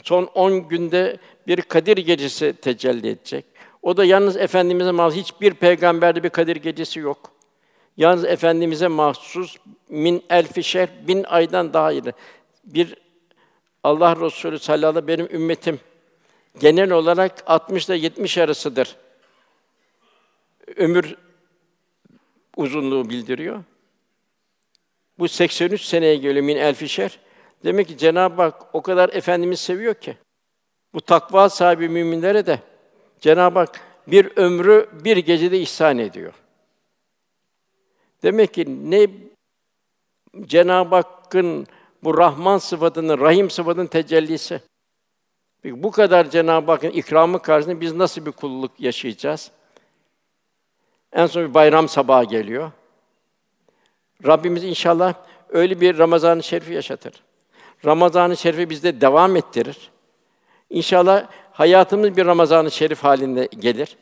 son 0.04 0.24
10 0.24 0.68
günde 0.68 1.18
bir 1.48 1.62
Kadir 1.62 1.98
gecesi 1.98 2.54
tecelli 2.54 3.10
edecek. 3.10 3.46
O 3.82 3.98
da 3.98 4.06
yalnız 4.06 4.38
efendimize 4.38 4.92
mahsus 4.92 5.20
hiçbir 5.20 5.54
peygamberde 5.54 6.24
bir 6.24 6.30
Kadir 6.30 6.56
gecesi 6.56 7.00
yok. 7.00 7.32
Yalnız 7.98 8.26
efendimize 8.26 8.88
mahsus 8.88 9.58
min 9.90 10.24
elfi 10.30 10.64
şer 10.64 10.90
bin 11.08 11.24
aydan 11.24 11.74
daha 11.74 11.92
iyi. 11.92 12.04
Bir 12.64 12.96
Allah 13.84 14.16
Resulü 14.16 14.60
sallallahu 14.60 14.90
aleyhi 14.90 15.08
ve 15.08 15.12
sellem 15.12 15.30
benim 15.30 15.42
ümmetim 15.42 15.80
genel 16.60 16.92
olarak 16.92 17.44
60 17.46 17.86
ile 17.86 17.98
70 17.98 18.38
arasıdır. 18.38 18.96
Ömür 20.76 21.16
uzunluğu 22.58 23.10
bildiriyor. 23.10 23.64
Bu 25.20 25.28
83 25.28 25.82
seneye 25.82 26.16
geliyor 26.16 26.46
min 26.46 26.56
elfi 26.56 26.90
şer. 26.90 27.20
Demek 27.64 27.88
ki 27.88 27.98
Cenab-ı 27.98 28.42
Hak 28.42 28.76
o 28.76 28.82
kadar 28.82 29.10
efendimiz 29.10 29.60
seviyor 29.60 29.94
ki 29.94 30.18
bu 30.94 31.02
takva 31.02 31.50
sahibi 31.50 31.90
müminlere 31.90 32.46
de 32.46 32.60
Cenab-ı 33.20 33.60
Hak 33.60 33.82
bir 34.08 34.38
ömrü 34.38 34.90
bir 35.04 35.18
gecede 35.18 35.60
ihsan 35.60 35.98
ediyor. 35.98 36.34
Demek 38.24 38.54
ki 38.54 38.92
ne 38.92 39.08
Cenab-ı 40.46 40.96
Hakk'ın 40.96 41.68
bu 42.04 42.18
Rahman 42.18 42.58
sıfatının, 42.58 43.20
Rahim 43.20 43.50
sıfatının 43.50 43.88
tecellisi. 43.88 44.62
Bu 45.64 45.92
kadar 45.92 46.30
Cenab-ı 46.30 46.72
Hakk'ın 46.72 46.90
ikramı 46.90 47.42
karşısında 47.42 47.82
biz 47.82 47.94
nasıl 47.94 48.26
bir 48.26 48.32
kulluk 48.32 48.80
yaşayacağız? 48.80 49.52
En 51.14 51.26
son 51.26 51.50
bir 51.50 51.54
bayram 51.54 51.90
sabahı 51.90 52.26
geliyor. 52.26 52.72
Rabbimiz 54.26 54.64
inşallah 54.64 55.14
öyle 55.50 55.82
bir 55.82 55.98
Ramazan-ı 55.98 56.44
Şerif 56.44 56.70
yaşatır. 56.70 57.24
Ramazan-ı 57.86 58.38
Şerif'i 58.38 58.70
bizde 58.70 59.02
devam 59.02 59.36
ettirir. 59.36 59.92
İnşallah 60.70 61.28
hayatımız 61.52 62.18
bir 62.18 62.26
Ramazan-ı 62.26 62.72
Şerif 62.72 63.04
halinde 63.04 63.48
gelir. 63.60 63.98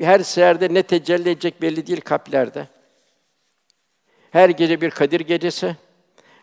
Her 0.00 0.20
seherde 0.20 0.74
ne 0.74 0.82
tecelli 0.82 1.30
edecek 1.30 1.62
belli 1.62 1.86
değil 1.86 2.00
kalplerde. 2.00 2.68
Her 4.30 4.48
gece 4.48 4.80
bir 4.80 4.90
Kadir 4.90 5.20
gecesi. 5.20 5.76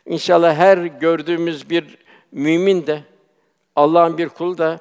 İnşallah 0.06 0.56
her 0.56 0.78
gördüğümüz 0.78 1.70
bir 1.70 1.98
mümin 2.32 2.88
de 2.88 3.04
Allah'ın 3.76 4.18
bir 4.18 4.30
kulu 4.30 4.58
da 4.58 4.80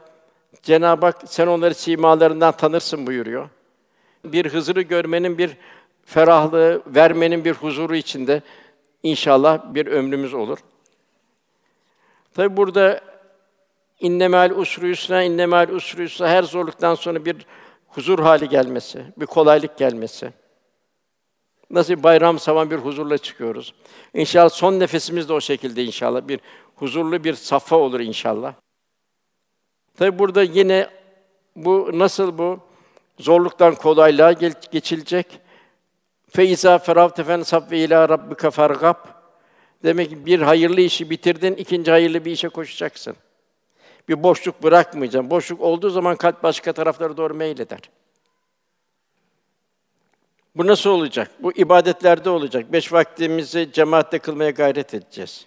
Cenab-ı 0.63 1.07
Hak 1.07 1.23
sen 1.27 1.47
onları 1.47 1.75
simalarından 1.75 2.57
tanırsın 2.57 3.07
buyuruyor. 3.07 3.49
Bir 4.25 4.53
Hızır'ı 4.53 4.83
görmenin 4.83 5.39
bir 5.39 5.57
ferahlığı, 6.05 6.83
vermenin 6.87 7.45
bir 7.45 7.53
huzuru 7.53 7.97
içinde 7.97 8.43
inşallah 9.03 9.75
bir 9.75 9.87
ömrümüz 9.87 10.35
olur. 10.35 10.59
Tabi 12.35 12.57
burada 12.57 13.01
innemel 14.01 14.51
usru 14.51 14.87
yusra, 14.87 15.23
innemel 15.23 15.71
usru 15.71 16.03
yusra 16.03 16.29
her 16.29 16.43
zorluktan 16.43 16.95
sonra 16.95 17.25
bir 17.25 17.47
huzur 17.89 18.19
hali 18.19 18.49
gelmesi, 18.49 19.05
bir 19.17 19.27
kolaylık 19.27 19.79
gelmesi. 19.79 20.33
Nasıl 21.71 22.03
bayram 22.03 22.39
sabah 22.39 22.71
bir 22.71 22.77
huzurla 22.77 23.19
çıkıyoruz. 23.19 23.75
İnşallah 24.15 24.49
son 24.49 24.81
nefesimiz 24.81 25.29
de 25.29 25.33
o 25.33 25.41
şekilde 25.41 25.85
inşallah 25.85 26.29
bir 26.29 26.41
huzurlu 26.77 27.25
bir 27.25 27.35
safa 27.35 27.77
olur 27.77 28.01
inşallah. 28.01 28.55
Tabi 29.97 30.19
burada 30.19 30.43
yine 30.43 30.91
bu 31.57 31.91
nasıl 31.95 32.39
bu 32.39 32.61
zorluktan 33.19 33.75
kolaylığa 33.75 34.33
geçilecek. 34.73 35.41
Feiza 36.31 36.79
feravte 36.79 37.25
fen 37.25 37.45
ve 37.71 37.79
ila 37.79 38.09
rabbika 38.09 38.51
fargab. 38.51 39.14
Demek 39.85 40.11
ki 40.11 40.27
bir 40.27 40.41
hayırlı 40.41 40.81
işi 40.81 41.11
bitirdin, 41.11 41.55
ikinci 41.55 41.91
hayırlı 41.91 42.25
bir 42.25 42.33
işe 42.33 42.49
koşacaksın. 42.49 43.17
Bir 44.09 44.23
boşluk 44.23 44.63
bırakmayacaksın. 44.63 45.31
Boşluk 45.31 45.61
olduğu 45.61 45.91
zaman 45.91 46.17
kalp 46.17 46.43
başka 46.43 46.73
taraflara 46.73 47.17
doğru 47.17 47.35
meyleder. 47.35 47.81
Bu 50.57 50.67
nasıl 50.67 50.91
olacak? 50.91 51.31
Bu 51.41 51.53
ibadetlerde 51.53 52.31
olacak. 52.31 52.73
Beş 52.73 52.93
vaktimizi 52.93 53.71
cemaatle 53.73 54.19
kılmaya 54.19 54.51
gayret 54.51 54.95
edeceğiz. 54.95 55.47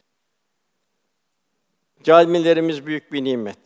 Camilerimiz 2.04 2.86
büyük 2.86 3.14
bir 3.14 3.24
nimet. 3.24 3.58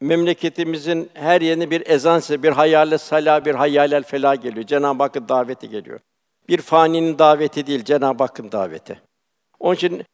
memleketimizin 0.00 1.10
her 1.14 1.40
yerine 1.40 1.70
bir 1.70 1.86
ezan 1.86 2.18
sesi, 2.18 2.42
bir 2.42 2.52
hayale 2.52 2.98
sala, 2.98 3.44
bir 3.44 3.54
hayalel 3.54 4.02
fela 4.02 4.34
geliyor. 4.34 4.66
Cenab-ı 4.66 5.02
Hakk'ın 5.02 5.28
daveti 5.28 5.68
geliyor. 5.68 6.00
Bir 6.48 6.60
faninin 6.60 7.18
daveti 7.18 7.66
değil, 7.66 7.84
Cenab-ı 7.84 8.24
Hakk'ın 8.24 8.52
daveti. 8.52 9.00
Onun 9.60 9.74
için 9.74 10.04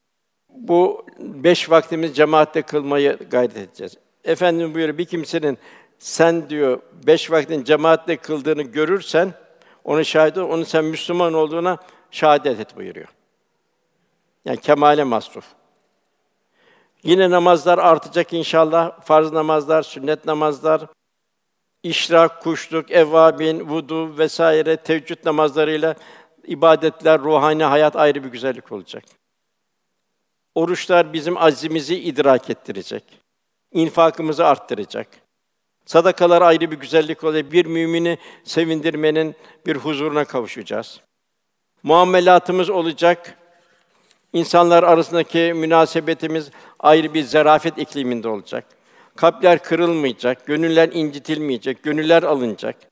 bu 0.49 1.05
beş 1.19 1.69
vaktimiz 1.69 2.15
cemaatle 2.15 2.61
kılmayı 2.61 3.17
gayret 3.29 3.57
edeceğiz. 3.57 3.97
Efendim 4.23 4.73
buyuruyor, 4.73 4.97
bir 4.97 5.05
kimsenin 5.05 5.57
sen 5.99 6.49
diyor 6.49 6.81
beş 7.07 7.31
vaktin 7.31 7.63
cemaatle 7.63 8.17
kıldığını 8.17 8.61
görürsen, 8.61 9.33
onun 9.83 10.03
şahit 10.03 10.37
ol, 10.37 10.49
onun 10.49 10.63
sen 10.63 10.85
Müslüman 10.85 11.33
olduğuna 11.33 11.77
şehadet 12.11 12.59
et 12.59 12.77
buyuruyor. 12.77 13.07
Yani 14.45 14.57
kemale 14.57 15.03
masruf. 15.03 15.45
Yine 17.03 17.29
namazlar 17.29 17.77
artacak 17.77 18.33
inşallah. 18.33 19.01
Farz 19.01 19.31
namazlar, 19.31 19.83
sünnet 19.83 20.25
namazlar, 20.25 20.81
işrak, 21.83 22.41
kuşluk, 22.41 22.91
evvabin, 22.91 23.69
vudu 23.69 24.17
vesaire 24.17 24.77
teheccüd 24.77 25.25
namazlarıyla 25.25 25.95
ibadetler, 26.47 27.19
ruhani 27.19 27.63
hayat 27.63 27.95
ayrı 27.95 28.23
bir 28.23 28.29
güzellik 28.29 28.71
olacak. 28.71 29.03
Oruçlar 30.55 31.13
bizim 31.13 31.37
azimizi 31.37 31.99
idrak 31.99 32.49
ettirecek. 32.49 33.03
infakımızı 33.71 34.45
arttıracak. 34.45 35.07
Sadakalar 35.85 36.41
ayrı 36.41 36.71
bir 36.71 36.79
güzellik 36.79 37.23
olacak. 37.23 37.51
Bir 37.51 37.65
mümini 37.65 38.17
sevindirmenin 38.43 39.35
bir 39.65 39.75
huzuruna 39.75 40.25
kavuşacağız. 40.25 41.01
Muamelatımız 41.83 42.69
olacak. 42.69 43.37
İnsanlar 44.33 44.83
arasındaki 44.83 45.53
münasebetimiz 45.55 46.51
ayrı 46.79 47.13
bir 47.13 47.23
zarafet 47.23 47.77
ikliminde 47.77 48.27
olacak. 48.27 48.65
Kalpler 49.15 49.63
kırılmayacak, 49.63 50.45
gönüller 50.45 50.89
incitilmeyecek, 50.89 51.83
gönüller 51.83 52.23
alınacak. 52.23 52.90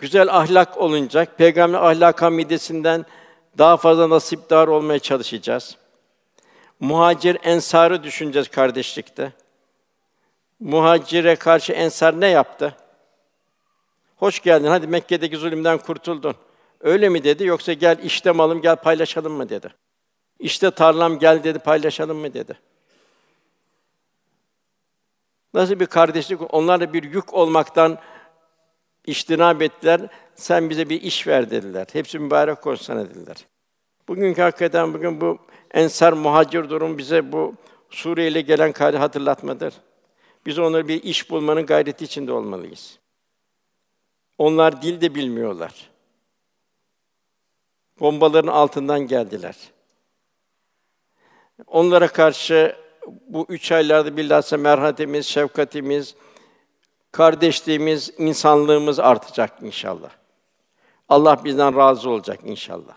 Güzel 0.00 0.36
ahlak 0.36 0.78
olunacak. 0.78 1.38
Peygamber 1.38 1.78
ahlak 1.78 2.22
hamidesinden 2.22 3.06
daha 3.58 3.76
fazla 3.76 4.10
nasipdar 4.10 4.68
olmaya 4.68 4.98
çalışacağız. 4.98 5.76
Muhacir 6.80 7.38
ensarı 7.42 8.02
düşüneceğiz 8.02 8.48
kardeşlikte. 8.48 9.32
Muhacire 10.60 11.36
karşı 11.36 11.72
ensar 11.72 12.20
ne 12.20 12.26
yaptı? 12.26 12.74
Hoş 14.16 14.40
geldin. 14.40 14.66
Hadi 14.66 14.86
Mekke'deki 14.86 15.36
zulümden 15.36 15.78
kurtuldun. 15.78 16.34
Öyle 16.80 17.08
mi 17.08 17.24
dedi 17.24 17.44
yoksa 17.44 17.72
gel 17.72 17.98
işte 18.02 18.30
malım 18.30 18.60
gel 18.60 18.76
paylaşalım 18.76 19.32
mı 19.32 19.48
dedi. 19.48 19.68
İşte 20.38 20.70
tarlam 20.70 21.18
gel 21.18 21.44
dedi 21.44 21.58
paylaşalım 21.58 22.18
mı 22.18 22.34
dedi. 22.34 22.58
Nasıl 25.54 25.80
bir 25.80 25.86
kardeşlik? 25.86 26.54
Onlar 26.54 26.80
da 26.80 26.92
bir 26.92 27.02
yük 27.02 27.34
olmaktan 27.34 27.98
iştinab 29.10 29.60
ettiler. 29.60 30.00
Sen 30.34 30.70
bize 30.70 30.88
bir 30.88 31.02
iş 31.02 31.26
ver 31.26 31.50
dediler. 31.50 31.86
Hepsi 31.92 32.18
mübarek 32.18 32.66
olsun 32.66 32.96
dediler. 32.96 33.36
Bugünkü 34.08 34.42
hakikaten 34.42 34.94
bugün 34.94 35.20
bu 35.20 35.38
ensar 35.70 36.12
muhacir 36.12 36.70
durum 36.70 36.98
bize 36.98 37.32
bu 37.32 37.54
Suriye 37.90 38.28
ile 38.28 38.40
gelen 38.40 38.72
kâli 38.72 38.96
hatırlatmadır. 38.96 39.74
Biz 40.46 40.58
onları 40.58 40.88
bir 40.88 41.02
iş 41.02 41.30
bulmanın 41.30 41.66
gayreti 41.66 42.04
içinde 42.04 42.32
olmalıyız. 42.32 42.98
Onlar 44.38 44.82
dil 44.82 45.00
de 45.00 45.14
bilmiyorlar. 45.14 45.90
Bombaların 48.00 48.52
altından 48.52 49.00
geldiler. 49.00 49.56
Onlara 51.66 52.08
karşı 52.08 52.76
bu 53.06 53.46
üç 53.48 53.72
aylarda 53.72 54.16
bilhassa 54.16 54.56
merhametimiz, 54.56 55.26
şefkatimiz, 55.26 56.14
kardeşliğimiz, 57.12 58.10
insanlığımız 58.18 58.98
artacak 58.98 59.52
inşallah. 59.62 60.10
Allah 61.08 61.44
bizden 61.44 61.76
razı 61.76 62.10
olacak 62.10 62.38
inşallah. 62.44 62.94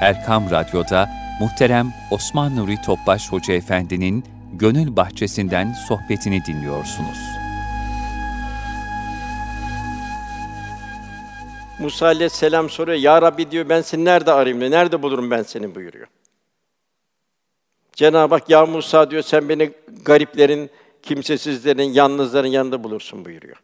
Erkam 0.00 0.50
Radyo'da 0.50 1.08
muhterem 1.40 1.92
Osman 2.10 2.56
Nuri 2.56 2.76
Topbaş 2.86 3.32
Hoca 3.32 3.54
Efendi'nin 3.54 4.24
Gönül 4.52 4.96
Bahçesinden 4.96 5.72
sohbetini 5.88 6.44
dinliyorsunuz. 6.44 7.45
Musa 11.78 12.06
aleyhisselam 12.06 12.70
soruyor, 12.70 12.98
Ya 12.98 13.22
Rabbi 13.22 13.50
diyor, 13.50 13.68
ben 13.68 13.80
seni 13.80 14.04
nerede 14.04 14.32
arayayım 14.32 14.60
diyor, 14.60 14.70
nerede 14.70 15.02
bulurum 15.02 15.30
ben 15.30 15.42
seni 15.42 15.74
buyuruyor. 15.74 16.06
Cenab-ı 17.92 18.34
Hak, 18.34 18.50
Ya 18.50 18.66
Musa 18.66 19.10
diyor, 19.10 19.22
sen 19.22 19.48
beni 19.48 19.72
gariplerin, 20.04 20.70
kimsesizlerin, 21.02 21.82
yalnızların 21.82 22.48
yanında 22.48 22.84
bulursun 22.84 23.24
buyuruyor. 23.24 23.56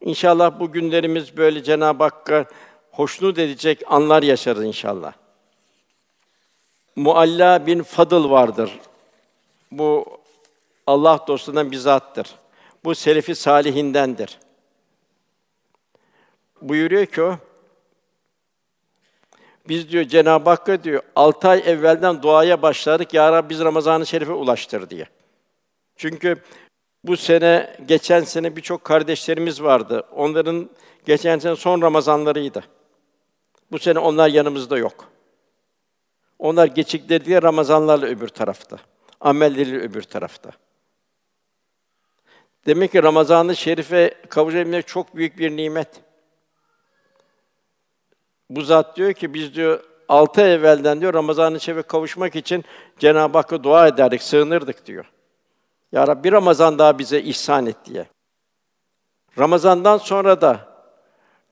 İnşallah 0.00 0.60
bu 0.60 0.72
günlerimiz 0.72 1.36
böyle 1.36 1.62
Cenab-ı 1.62 2.04
Hakk'a 2.04 2.44
hoşnut 2.90 3.38
edecek 3.38 3.82
anlar 3.86 4.22
yaşarız 4.22 4.64
inşallah. 4.64 5.12
Mualla 6.96 7.66
bin 7.66 7.82
Fadıl 7.82 8.30
vardır. 8.30 8.80
Bu 9.70 10.06
Allah 10.86 11.24
dostundan 11.26 11.70
bir 11.70 11.76
zattır. 11.76 12.26
Bu 12.84 12.94
selefi 12.94 13.34
salihindendir. 13.34 14.38
Buyuruyor 16.62 17.06
ki 17.06 17.22
o, 17.22 17.38
biz 19.68 19.88
diyor 19.88 20.04
Cenab-ı 20.04 20.50
Hakk'a 20.50 20.84
diyor 20.84 21.02
altı 21.16 21.48
ay 21.48 21.62
evvelden 21.66 22.22
duaya 22.22 22.62
başladık 22.62 23.14
ya 23.14 23.32
Rabbi 23.32 23.50
biz 23.50 23.60
Ramazan-ı 23.60 24.06
Şerif'e 24.06 24.32
ulaştır 24.32 24.90
diye. 24.90 25.06
Çünkü 25.96 26.36
bu 27.04 27.16
sene 27.16 27.76
geçen 27.86 28.20
sene 28.20 28.56
birçok 28.56 28.84
kardeşlerimiz 28.84 29.62
vardı. 29.62 30.06
Onların 30.12 30.70
geçen 31.06 31.38
sene 31.38 31.56
son 31.56 31.82
Ramazanlarıydı. 31.82 32.64
Bu 33.72 33.78
sene 33.78 33.98
onlar 33.98 34.28
yanımızda 34.28 34.78
yok. 34.78 35.08
Onlar 36.38 36.66
geçikleri 36.66 37.24
diye 37.24 37.42
Ramazanlarla 37.42 38.06
öbür 38.06 38.28
tarafta. 38.28 38.76
Amelleri 39.20 39.80
öbür 39.80 40.02
tarafta. 40.02 40.50
Demek 42.66 42.92
ki 42.92 43.02
Ramazan-ı 43.02 43.56
Şerif'e 43.56 44.14
kavuşabilmek 44.28 44.86
çok 44.86 45.16
büyük 45.16 45.38
bir 45.38 45.56
nimet. 45.56 45.88
Bu 48.56 48.62
zat 48.62 48.96
diyor 48.96 49.12
ki 49.12 49.34
biz 49.34 49.54
diyor 49.54 49.80
altı 50.08 50.40
evvelden 50.40 51.00
diyor 51.00 51.14
Ramazan-ı 51.14 51.60
Şerif'e 51.60 51.82
kavuşmak 51.82 52.36
için 52.36 52.64
Cenab-ı 52.98 53.38
Hakk'a 53.38 53.64
dua 53.64 53.88
ederdik, 53.88 54.22
sığınırdık 54.22 54.86
diyor. 54.86 55.12
Ya 55.92 56.06
Rabbi 56.06 56.32
Ramazan 56.32 56.78
daha 56.78 56.98
bize 56.98 57.22
ihsan 57.22 57.66
et 57.66 57.76
diye. 57.84 58.06
Ramazandan 59.38 59.98
sonra 59.98 60.40
da 60.40 60.68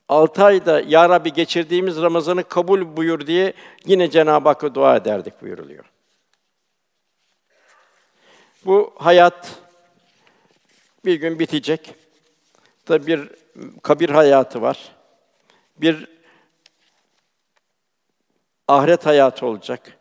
altı 0.08 0.44
ayda 0.44 0.80
Ya 0.80 1.08
Rabbi 1.08 1.32
geçirdiğimiz 1.32 2.02
Ramazan'ı 2.02 2.44
kabul 2.44 2.96
buyur 2.96 3.26
diye 3.26 3.52
yine 3.84 4.10
Cenab-ı 4.10 4.48
Hakk'a 4.48 4.74
dua 4.74 4.96
ederdik 4.96 5.42
buyuruluyor. 5.42 5.84
Bu 8.64 8.94
hayat 8.98 9.58
bir 11.04 11.14
gün 11.14 11.38
bitecek. 11.38 11.94
Tabi 12.86 13.06
bir 13.06 13.28
kabir 13.82 14.10
hayatı 14.10 14.62
var. 14.62 14.92
Bir 15.76 16.19
ahiret 18.70 19.06
hayatı 19.06 19.46
olacak. 19.46 19.98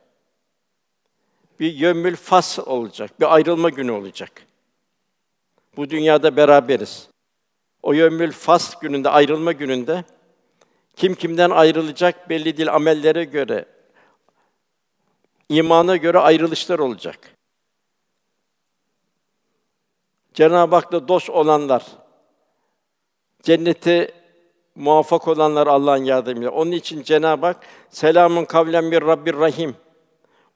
Bir 1.59 1.73
yömül 1.73 2.15
fas 2.15 2.59
olacak, 2.59 3.19
bir 3.19 3.33
ayrılma 3.33 3.69
günü 3.69 3.91
olacak. 3.91 4.45
Bu 5.77 5.89
dünyada 5.89 6.35
beraberiz. 6.35 7.09
O 7.83 7.93
yömül 7.93 8.31
fas 8.31 8.79
gününde, 8.79 9.09
ayrılma 9.09 9.51
gününde 9.51 10.03
kim 10.95 11.15
kimden 11.15 11.49
ayrılacak 11.49 12.29
belli 12.29 12.57
değil 12.57 12.73
amellere 12.73 13.23
göre, 13.23 13.65
imana 15.49 15.95
göre 15.97 16.19
ayrılışlar 16.19 16.79
olacak. 16.79 17.35
Cenab-ı 20.33 20.75
Hak'la 20.75 21.07
dost 21.07 21.29
olanlar, 21.29 21.85
cennete 23.43 24.18
muvaffak 24.79 25.27
olanlar 25.27 25.67
Allah'ın 25.67 26.03
yardımıyla. 26.03 26.51
Onun 26.51 26.71
için 26.71 27.03
Cenab-ı 27.03 27.45
Hak 27.45 27.57
selamun 27.89 28.45
kavlen 28.45 28.91
bir 28.91 29.01
Rabbir 29.01 29.33
Rahim. 29.33 29.75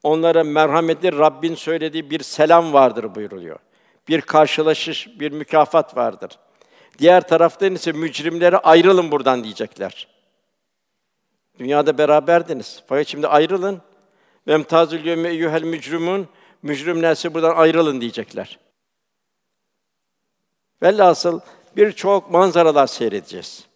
Onlara 0.03 0.43
merhametli 0.43 1.17
Rabbin 1.17 1.55
söylediği 1.55 2.09
bir 2.09 2.19
selam 2.23 2.73
vardır 2.73 3.15
buyuruluyor. 3.15 3.59
Bir 4.07 4.21
karşılaşış, 4.21 5.19
bir 5.19 5.31
mükafat 5.31 5.97
vardır. 5.97 6.39
Diğer 6.99 7.27
taraftan 7.27 7.75
ise 7.75 7.91
mücrimlere 7.91 8.57
ayrılın 8.57 9.11
buradan 9.11 9.43
diyecekler. 9.43 10.07
Dünyada 11.59 11.97
beraberdiniz. 11.97 12.83
Fakat 12.87 13.07
şimdi 13.07 13.27
ayrılın. 13.27 13.81
Ve 14.47 14.53
emtazül 14.53 15.05
yevme 15.05 15.29
eyyuhel 15.29 15.63
mücrimun 15.63 16.27
mücrimlerse 16.61 17.33
buradan 17.33 17.55
ayrılın 17.55 18.01
diyecekler. 18.01 18.59
Velhasıl 20.81 21.39
birçok 21.77 22.31
manzaralar 22.31 22.87
seyredeceğiz. 22.87 23.72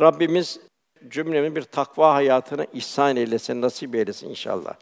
Rabbimiz 0.00 0.60
cümlemin 1.08 1.56
bir 1.56 1.62
takva 1.62 2.14
hayatını 2.14 2.66
ihsan 2.72 3.16
eylesin, 3.16 3.62
nasip 3.62 3.94
eylesin 3.94 4.30
inşallah. 4.30 4.74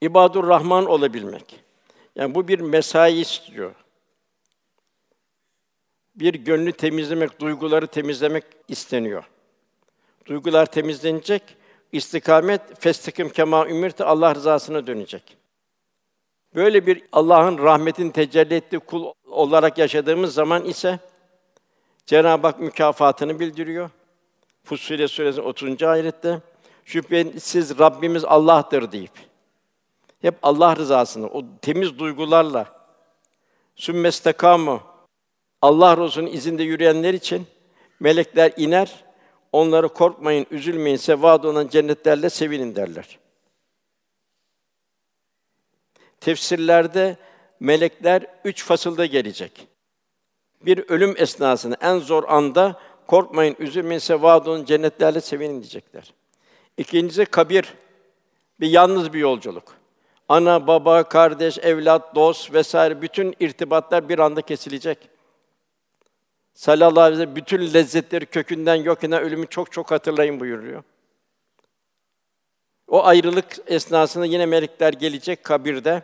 İbadur 0.00 0.48
Rahman 0.48 0.86
olabilmek. 0.86 1.60
Yani 2.16 2.34
bu 2.34 2.48
bir 2.48 2.60
mesai 2.60 3.20
istiyor. 3.20 3.74
Bir 6.16 6.34
gönlü 6.34 6.72
temizlemek, 6.72 7.40
duyguları 7.40 7.86
temizlemek 7.86 8.44
isteniyor. 8.68 9.24
Duygular 10.26 10.66
temizlenecek, 10.66 11.42
istikamet 11.92 12.80
festikim 12.80 13.28
kema 13.28 13.68
ümirte 13.68 14.04
Allah 14.04 14.34
rızasına 14.34 14.86
dönecek. 14.86 15.36
Böyle 16.54 16.86
bir 16.86 17.02
Allah'ın 17.12 17.58
rahmetin 17.58 18.10
tecelli 18.10 18.54
ettiği 18.54 18.78
kul 18.78 19.12
olarak 19.26 19.78
yaşadığımız 19.78 20.34
zaman 20.34 20.64
ise 20.64 20.98
Cenab-ı 22.06 22.46
Hak 22.46 22.60
mükafatını 22.60 23.40
bildiriyor. 23.40 23.90
Fussilet 24.64 25.10
Suresi 25.10 25.40
30. 25.40 25.82
ayette 25.82 26.40
şüphesiz 26.84 27.78
Rabbimiz 27.78 28.24
Allah'tır 28.24 28.92
deyip 28.92 29.12
hep 30.22 30.34
Allah 30.42 30.76
rızasını 30.76 31.26
o 31.26 31.44
temiz 31.62 31.98
duygularla 31.98 32.86
sümmestekamu 33.76 34.82
Allah 35.62 35.96
Resulü'nün 35.96 36.32
izinde 36.32 36.62
yürüyenler 36.62 37.14
için 37.14 37.46
melekler 38.00 38.52
iner, 38.56 39.04
onları 39.52 39.88
korkmayın, 39.88 40.46
üzülmeyin, 40.50 40.96
sevad 40.96 41.44
olan 41.44 41.68
cennetlerle 41.68 42.30
sevinin 42.30 42.76
derler. 42.76 43.18
Tefsirlerde 46.20 47.16
melekler 47.60 48.26
üç 48.44 48.64
fasılda 48.64 49.06
gelecek. 49.06 49.73
Bir 50.66 50.88
ölüm 50.88 51.14
esnasında 51.18 51.76
en 51.80 51.98
zor 51.98 52.24
anda 52.28 52.80
korkmayın, 53.06 53.56
üzülmeyin, 53.58 53.98
sevad 53.98 54.46
olan 54.46 54.64
cennetlerle 54.64 55.20
sevinin 55.20 55.60
diyecekler. 55.60 56.14
İkincisi 56.76 57.24
kabir, 57.24 57.74
bir 58.60 58.68
yalnız 58.68 59.12
bir 59.12 59.18
yolculuk. 59.18 59.74
Ana, 60.28 60.66
baba, 60.66 61.02
kardeş, 61.02 61.58
evlat, 61.58 62.14
dost 62.14 62.52
vesaire 62.52 63.02
bütün 63.02 63.34
irtibatlar 63.40 64.08
bir 64.08 64.18
anda 64.18 64.42
kesilecek. 64.42 64.98
Sallallahu 66.54 67.00
aleyhi 67.00 67.36
bütün 67.36 67.74
lezzetleri 67.74 68.26
kökünden 68.26 68.74
yok 68.74 69.04
eden 69.04 69.22
ölümü 69.22 69.46
çok 69.46 69.72
çok 69.72 69.90
hatırlayın 69.90 70.40
buyuruyor. 70.40 70.82
O 72.88 73.04
ayrılık 73.04 73.56
esnasında 73.66 74.26
yine 74.26 74.46
melekler 74.46 74.92
gelecek 74.92 75.44
kabirde. 75.44 76.02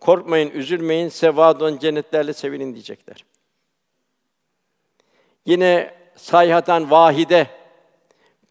Korkmayın, 0.00 0.50
üzülmeyin, 0.50 1.08
sevadon 1.08 1.78
cennetlerle 1.78 2.32
sevinin 2.32 2.74
diyecekler. 2.74 3.24
Yine 5.48 5.94
sayhatan 6.16 6.90
vahide 6.90 7.46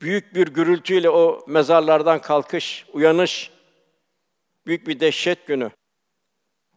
büyük 0.01 0.35
bir 0.35 0.47
gürültüyle 0.47 1.09
o 1.09 1.43
mezarlardan 1.47 2.21
kalkış, 2.21 2.85
uyanış 2.93 3.51
büyük 4.65 4.87
bir 4.87 4.99
dehşet 4.99 5.47
günü. 5.47 5.71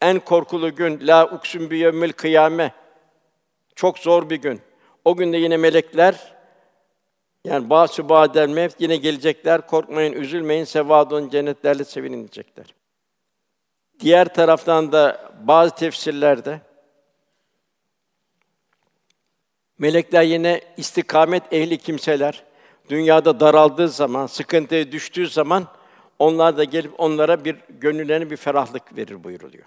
En 0.00 0.18
korkulu 0.18 0.74
gün 0.74 1.06
la 1.06 1.26
uksun 1.26 1.70
bi 1.70 1.78
yevmil 1.78 2.12
kıyame. 2.12 2.74
Çok 3.74 3.98
zor 3.98 4.30
bir 4.30 4.36
gün. 4.36 4.60
O 5.04 5.16
günde 5.16 5.36
yine 5.36 5.56
melekler 5.56 6.34
yani 7.44 7.70
ba'su 7.70 8.08
ba'del 8.08 8.48
mevt 8.48 8.80
yine 8.80 8.96
gelecekler. 8.96 9.66
Korkmayın, 9.66 10.12
üzülmeyin. 10.12 10.64
Sevadun 10.64 11.28
cennetlerle 11.28 11.84
sevinin 11.84 12.18
diyecekler. 12.18 12.74
Diğer 14.00 14.34
taraftan 14.34 14.92
da 14.92 15.32
bazı 15.42 15.74
tefsirlerde 15.74 16.60
melekler 19.80 20.22
yine 20.22 20.60
istikamet 20.76 21.42
ehli 21.52 21.78
kimseler 21.78 22.44
dünyada 22.88 23.40
daraldığı 23.40 23.88
zaman, 23.88 24.26
sıkıntıya 24.26 24.92
düştüğü 24.92 25.28
zaman 25.28 25.66
onlar 26.18 26.56
da 26.56 26.64
gelip 26.64 26.92
onlara 26.98 27.44
bir 27.44 27.56
gönüllerine 27.68 28.30
bir 28.30 28.36
ferahlık 28.36 28.96
verir 28.96 29.24
buyuruluyor. 29.24 29.64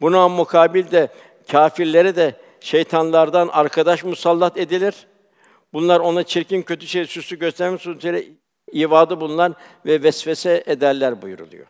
Buna 0.00 0.28
mukabil 0.28 0.90
de 0.90 1.08
kâfirlere 1.50 2.16
de 2.16 2.34
şeytanlardan 2.60 3.48
arkadaş 3.48 4.04
musallat 4.04 4.56
edilir. 4.56 5.06
Bunlar 5.72 6.00
ona 6.00 6.22
çirkin 6.22 6.62
kötü 6.62 6.86
şey 6.86 7.06
süsü 7.06 7.38
göstermek 7.38 7.80
suretiyle 7.80 8.24
ivadı 8.72 9.20
bulunan 9.20 9.54
ve 9.86 10.02
vesvese 10.02 10.64
ederler 10.66 11.22
buyuruluyor. 11.22 11.66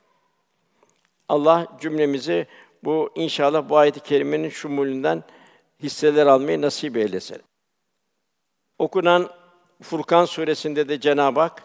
Allah 1.29 1.67
cümlemizi 1.81 2.47
bu 2.85 3.11
inşallah 3.15 3.69
bu 3.69 3.77
ayet-i 3.77 4.01
kerimenin 4.01 4.49
şumulünden 4.49 5.25
hisseler 5.83 6.27
almayı 6.27 6.63
nasip 6.63 6.97
eylesin. 6.97 7.43
Okunan 8.79 9.31
Furkan 9.83 10.25
suresinde 10.25 10.89
de 10.89 11.01
Cenab-ı 11.01 11.41
Hak 11.41 11.63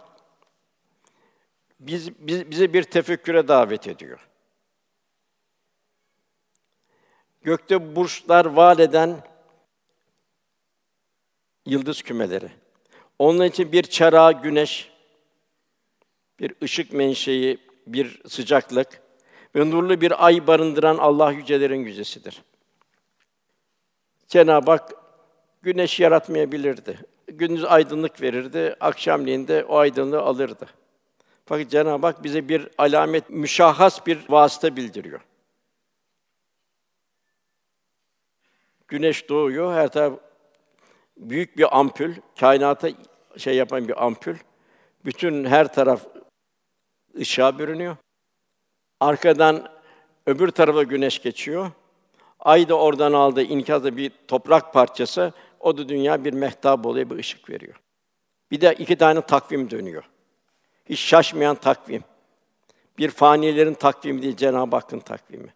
biz, 1.81 2.19
biz, 2.19 2.51
bize 2.51 2.73
bir 2.73 2.83
tefekküre 2.83 3.47
davet 3.47 3.87
ediyor. 3.87 4.27
Gökte 7.41 7.95
burçlar 7.95 8.45
vaat 8.45 8.79
eden 8.79 9.23
yıldız 11.65 12.01
kümeleri. 12.01 12.51
Onun 13.19 13.45
için 13.45 13.71
bir 13.71 13.83
çara 13.83 14.31
güneş, 14.31 14.91
bir 16.39 16.55
ışık 16.63 16.93
menşei, 16.93 17.57
bir 17.87 18.21
sıcaklık 18.27 19.01
ve 19.55 19.69
nurlu 19.69 20.01
bir 20.01 20.25
ay 20.25 20.47
barındıran 20.47 20.97
Allah 20.97 21.31
yücelerin 21.31 21.85
yücesidir. 21.85 22.41
Cenab-ı 24.31 24.71
Hak 24.71 24.93
güneş 25.61 25.99
yaratmayabilirdi. 25.99 26.99
Gündüz 27.27 27.65
aydınlık 27.65 28.21
verirdi, 28.21 28.75
akşamleyin 28.79 29.47
de 29.47 29.65
o 29.65 29.77
aydınlığı 29.77 30.21
alırdı. 30.21 30.67
Fakat 31.45 31.69
Cenab-ı 31.69 32.05
Hak 32.05 32.23
bize 32.23 32.49
bir 32.49 32.69
alamet, 32.77 33.29
müşahhas 33.29 34.07
bir 34.07 34.19
vasıta 34.29 34.75
bildiriyor. 34.75 35.21
Güneş 38.87 39.29
doğuyor, 39.29 39.73
her 39.73 39.87
taraf 39.87 40.13
büyük 41.17 41.57
bir 41.57 41.79
ampul, 41.79 42.11
kainata 42.39 42.89
şey 43.37 43.55
yapan 43.55 43.87
bir 43.87 44.05
ampul. 44.05 44.35
Bütün 45.05 45.45
her 45.45 45.73
taraf 45.73 46.07
ışığa 47.19 47.59
bürünüyor. 47.59 47.95
Arkadan 48.99 49.69
öbür 50.25 50.49
tarafa 50.49 50.83
güneş 50.83 51.21
geçiyor. 51.21 51.71
Ay 52.41 52.69
da 52.69 52.75
oradan 52.75 53.13
aldığı 53.13 53.43
inkazda 53.43 53.97
bir 53.97 54.11
toprak 54.27 54.73
parçası, 54.73 55.33
o 55.59 55.77
da 55.77 55.89
dünya 55.89 56.25
bir 56.25 56.33
mehtap 56.33 56.85
oluyor, 56.85 57.09
bir 57.09 57.15
ışık 57.15 57.49
veriyor. 57.49 57.81
Bir 58.51 58.61
de 58.61 58.75
iki 58.79 58.95
tane 58.95 59.21
takvim 59.21 59.69
dönüyor. 59.69 60.03
Hiç 60.85 60.99
şaşmayan 60.99 61.55
takvim. 61.55 62.03
Bir 62.97 63.09
fanilerin 63.09 63.73
takvimi 63.73 64.21
değil, 64.21 64.35
Cenab-ı 64.35 64.75
Hakk'ın 64.75 64.99
takvimi. 64.99 65.53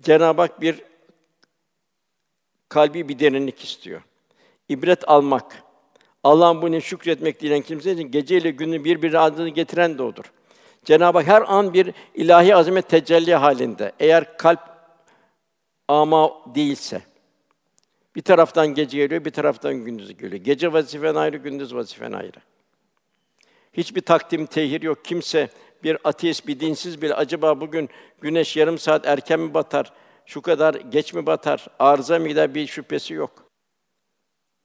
Cenab-ı 0.00 0.40
Hak 0.40 0.60
bir 0.60 0.82
kalbi 2.68 3.08
bir 3.08 3.18
derinlik 3.18 3.64
istiyor. 3.64 4.02
İbret 4.68 5.08
almak. 5.08 5.62
Allah'ın 6.24 6.62
bunu 6.62 6.80
şükretmek 6.80 7.40
diyen 7.40 7.62
kimse 7.62 7.92
için 7.92 8.10
geceyle 8.10 8.50
günü 8.50 8.84
birbiri 8.84 9.18
adını 9.18 9.48
getiren 9.48 9.98
de 9.98 10.02
odur. 10.02 10.32
Cenab-ı 10.86 11.18
Hak 11.18 11.26
her 11.26 11.42
an 11.46 11.74
bir 11.74 11.92
ilahi 12.14 12.56
azamet 12.56 12.88
tecelli 12.88 13.34
halinde. 13.34 13.92
Eğer 14.00 14.38
kalp 14.38 14.60
ama 15.88 16.32
değilse, 16.54 17.02
bir 18.16 18.22
taraftan 18.22 18.66
gece 18.66 18.98
geliyor, 18.98 19.24
bir 19.24 19.30
taraftan 19.30 19.74
gündüz 19.74 20.16
geliyor. 20.16 20.44
Gece 20.44 20.72
vazifen 20.72 21.14
ayrı, 21.14 21.36
gündüz 21.36 21.74
vazifen 21.74 22.12
ayrı. 22.12 22.38
Hiçbir 23.72 24.00
takdim, 24.00 24.46
tehir 24.46 24.82
yok. 24.82 25.04
Kimse 25.04 25.48
bir 25.84 25.98
ateist, 26.04 26.46
bir 26.46 26.60
dinsiz 26.60 27.02
bile 27.02 27.14
acaba 27.14 27.60
bugün 27.60 27.88
güneş 28.20 28.56
yarım 28.56 28.78
saat 28.78 29.06
erken 29.06 29.40
mi 29.40 29.54
batar, 29.54 29.92
şu 30.26 30.42
kadar 30.42 30.74
geç 30.74 31.14
mi 31.14 31.26
batar, 31.26 31.66
arıza 31.78 32.18
mı 32.18 32.28
gider 32.28 32.54
bir 32.54 32.66
şüphesi 32.66 33.14
yok. 33.14 33.44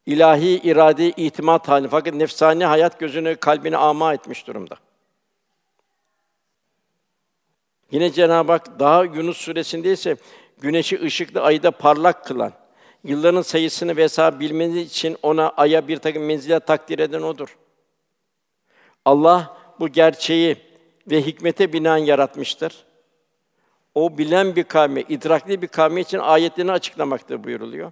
İlahi 0.05 0.49
irade 0.49 1.09
itimat 1.09 1.67
hali 1.67 1.87
fakat 1.87 2.13
nefsani 2.13 2.65
hayat 2.65 2.99
gözünü, 2.99 3.35
kalbini 3.35 3.77
ama 3.77 4.13
etmiş 4.13 4.47
durumda. 4.47 4.75
Yine 7.91 8.11
Cenab-ı 8.11 8.51
Hak 8.51 8.79
daha 8.79 9.03
Yunus 9.03 9.37
suresinde 9.37 9.91
ise 9.91 10.15
güneşi 10.61 11.01
ışıklı, 11.01 11.41
ayı 11.41 11.63
da 11.63 11.71
parlak 11.71 12.25
kılan, 12.25 12.53
Yılların 13.03 13.41
sayısını 13.41 13.97
ve 13.97 14.03
hesabı 14.03 14.39
bilmeniz 14.39 14.77
için 14.77 15.17
ona 15.23 15.49
aya 15.49 15.87
bir 15.87 15.97
takım 15.97 16.25
menzile 16.25 16.59
takdir 16.59 16.99
eden 16.99 17.21
odur. 17.21 17.57
Allah 19.05 19.57
bu 19.79 19.89
gerçeği 19.89 20.57
ve 21.11 21.21
hikmete 21.21 21.73
binaen 21.73 21.97
yaratmıştır. 21.97 22.85
O 23.95 24.17
bilen 24.17 24.55
bir 24.55 24.63
kavme, 24.63 25.01
idrakli 25.01 25.61
bir 25.61 25.67
kavme 25.67 26.01
için 26.01 26.19
ayetlerini 26.19 26.71
açıklamakta 26.71 27.43
buyuruluyor. 27.43 27.91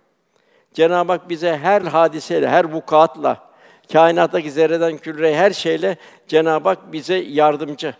Cenab-ı 0.73 1.11
Hak 1.11 1.29
bize 1.29 1.57
her 1.57 1.81
hadiseyle, 1.81 2.49
her 2.49 2.65
vukuatla, 2.65 3.49
kainattaki 3.93 4.51
zerreden 4.51 4.97
küreye 4.97 5.35
her 5.35 5.51
şeyle 5.51 5.97
Cenab-ı 6.27 6.69
Hak 6.69 6.93
bize 6.93 7.15
yardımcı. 7.15 7.95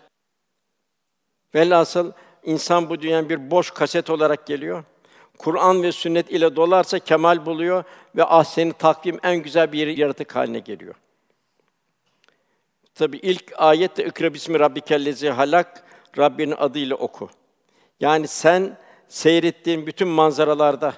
Velhasıl 1.54 2.12
insan 2.44 2.90
bu 2.90 3.00
dünyanın 3.00 3.28
bir 3.28 3.50
boş 3.50 3.70
kaset 3.70 4.10
olarak 4.10 4.46
geliyor 4.46 4.84
Kur'an 5.40 5.82
ve 5.82 5.92
sünnet 5.92 6.30
ile 6.30 6.56
dolarsa 6.56 6.98
kemal 6.98 7.46
buluyor 7.46 7.84
ve 8.16 8.24
ahseni 8.24 8.72
takvim 8.72 9.18
en 9.22 9.36
güzel 9.36 9.72
bir 9.72 9.86
yaratık 9.86 10.36
haline 10.36 10.58
geliyor. 10.58 10.94
Tabi 12.94 13.16
ilk 13.16 13.52
ayette 13.56 14.04
ikra 14.04 14.34
bismi 14.34 14.60
rabbikellezi 14.60 15.30
halak 15.30 15.84
Rabbinin 16.18 16.54
adıyla 16.58 16.96
oku. 16.96 17.30
Yani 18.00 18.28
sen 18.28 18.76
seyrettiğin 19.08 19.86
bütün 19.86 20.08
manzaralarda, 20.08 20.94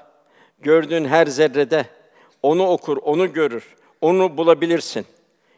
gördüğün 0.61 1.05
her 1.05 1.27
zerrede 1.27 1.87
onu 2.43 2.67
okur, 2.67 2.97
onu 2.97 3.33
görür, 3.33 3.77
onu 4.01 4.37
bulabilirsin. 4.37 5.07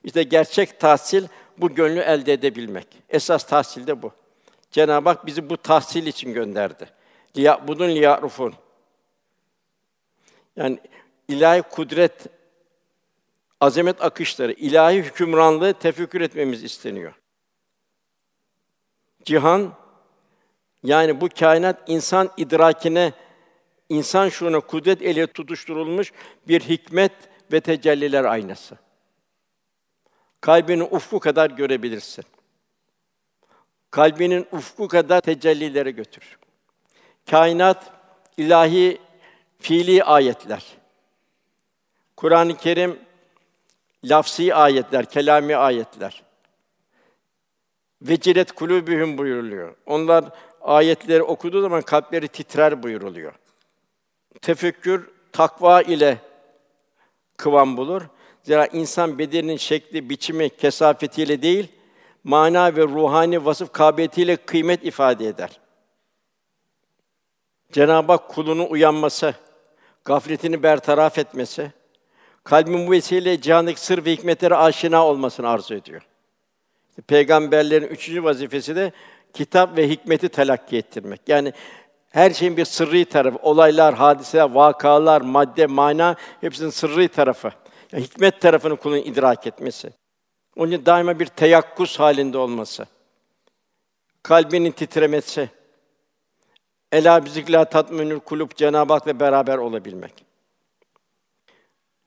İşte 0.05 0.23
gerçek 0.23 0.81
tahsil 0.81 1.27
bu 1.59 1.75
gönlü 1.75 2.01
elde 2.01 2.33
edebilmek. 2.33 2.87
Esas 3.09 3.45
tahsil 3.45 3.87
de 3.87 4.03
bu. 4.03 4.13
Cenab-ı 4.75 5.09
Hak 5.09 5.27
bizi 5.27 5.51
bu 5.51 5.57
tahsil 5.57 6.07
için 6.07 6.33
gönderdi. 6.33 6.91
Liya 7.37 7.69
budun 7.69 7.89
liyarufun. 7.89 8.55
Yani 10.57 10.79
ilahi 11.29 11.63
kudret, 11.63 12.27
azamet 13.61 14.03
akışları, 14.03 14.53
ilahi 14.53 14.97
hükümranlığı 14.97 15.75
tefekkür 15.75 16.21
etmemiz 16.21 16.65
isteniyor. 16.65 17.15
Cihan 19.25 19.75
yani 20.83 21.21
bu 21.21 21.29
kainat 21.29 21.83
insan 21.87 22.31
idrakine, 22.37 23.13
insan 23.89 24.29
şuuruna 24.29 24.61
kudret 24.61 25.03
eliyle 25.03 25.27
tutuşturulmuş 25.27 26.13
bir 26.49 26.61
hikmet 26.61 27.13
ve 27.53 27.61
tecelliler 27.61 28.25
aynası. 28.25 28.79
Kalbinin 30.41 30.89
ufku 30.91 31.21
kadar 31.21 31.51
görebilirsin. 31.51 32.25
Kalbinin 33.95 34.47
ufku 34.53 34.89
kadar 34.89 35.21
tecellilere 35.21 35.91
götür. 35.91 36.39
Kainat 37.31 37.93
ilahi 38.37 38.99
fiili 39.59 40.05
ayetler. 40.05 40.65
Kur'an-ı 42.17 42.57
Kerim 42.57 42.99
lafsi 44.05 44.55
ayetler, 44.55 45.11
kelami 45.11 45.57
ayetler. 45.57 46.23
Vecilet 48.03 48.53
kulubühüm 48.53 49.19
buyuruluyor. 49.19 49.75
Onlar 49.87 50.25
ayetleri 50.61 51.23
okuduğu 51.23 51.63
zaman 51.63 51.83
kalpleri 51.83 52.29
titrer 52.29 52.83
buyuruluyor. 52.83 53.33
Tefekkür 54.43 55.11
takva 55.33 55.83
ile 55.83 56.19
kıvam 57.37 57.77
bulur. 57.77 58.03
Zira 58.43 58.67
insan 58.67 59.19
bedeninin 59.19 59.57
şekli, 59.57 60.11
biçimi, 60.11 60.51
kesafetiyle 60.51 61.43
değil, 61.43 61.69
mana 62.25 62.77
ve 62.77 62.83
ruhani 62.83 63.45
vasıf 63.45 63.73
kabiliyetiyle 63.73 64.37
kıymet 64.37 64.85
ifade 64.85 65.27
eder. 65.27 65.61
Cenab-ı 67.73 68.13
Hak 68.13 68.29
kulunu 68.29 68.71
uyanması, 68.71 69.35
gafletini 70.05 70.63
bertaraf 70.63 71.19
etmesi, 71.19 71.73
kalbin 72.45 72.87
bu 72.87 72.91
vesileyle 72.91 73.41
cihandaki 73.41 73.81
sır 73.81 74.05
ve 74.05 74.13
hikmetlere 74.13 74.55
aşina 74.55 75.07
olmasını 75.07 75.49
arzu 75.49 75.75
ediyor. 75.75 76.03
Peygamberlerin 77.07 77.87
üçüncü 77.87 78.25
vazifesi 78.25 78.77
de 78.77 78.93
kitap 79.33 79.77
ve 79.77 79.89
hikmeti 79.89 80.29
telakki 80.29 80.77
ettirmek. 80.77 81.21
Yani 81.27 81.53
her 82.11 82.31
şeyin 82.31 82.57
bir 82.57 82.65
sırrı 82.65 83.05
tarafı, 83.05 83.39
olaylar, 83.43 83.95
hadiseler, 83.95 84.51
vakalar, 84.51 85.21
madde, 85.21 85.67
mana 85.67 86.17
hepsinin 86.41 86.71
sırrı 86.71 87.09
tarafı. 87.09 87.51
Yani 87.93 88.05
hikmet 88.05 88.41
tarafını 88.41 88.77
kulun 88.77 88.97
idrak 88.97 89.47
etmesi. 89.47 89.91
Onun 90.57 90.73
için 90.73 90.87
daima 90.87 91.21
bir 91.21 91.27
teyakkuz 91.27 92.01
halinde 92.01 92.39
olması. 92.39 92.87
Kalbinin 94.23 94.71
titremesi. 94.71 95.51
Ela 96.93 97.25
bizikla 97.25 97.65
tatminül 97.65 98.21
kulüp 98.21 98.57
Cenab-ı 98.57 98.93
Hak'la 98.93 99.21
beraber 99.21 99.59
olabilmek. 99.59 100.25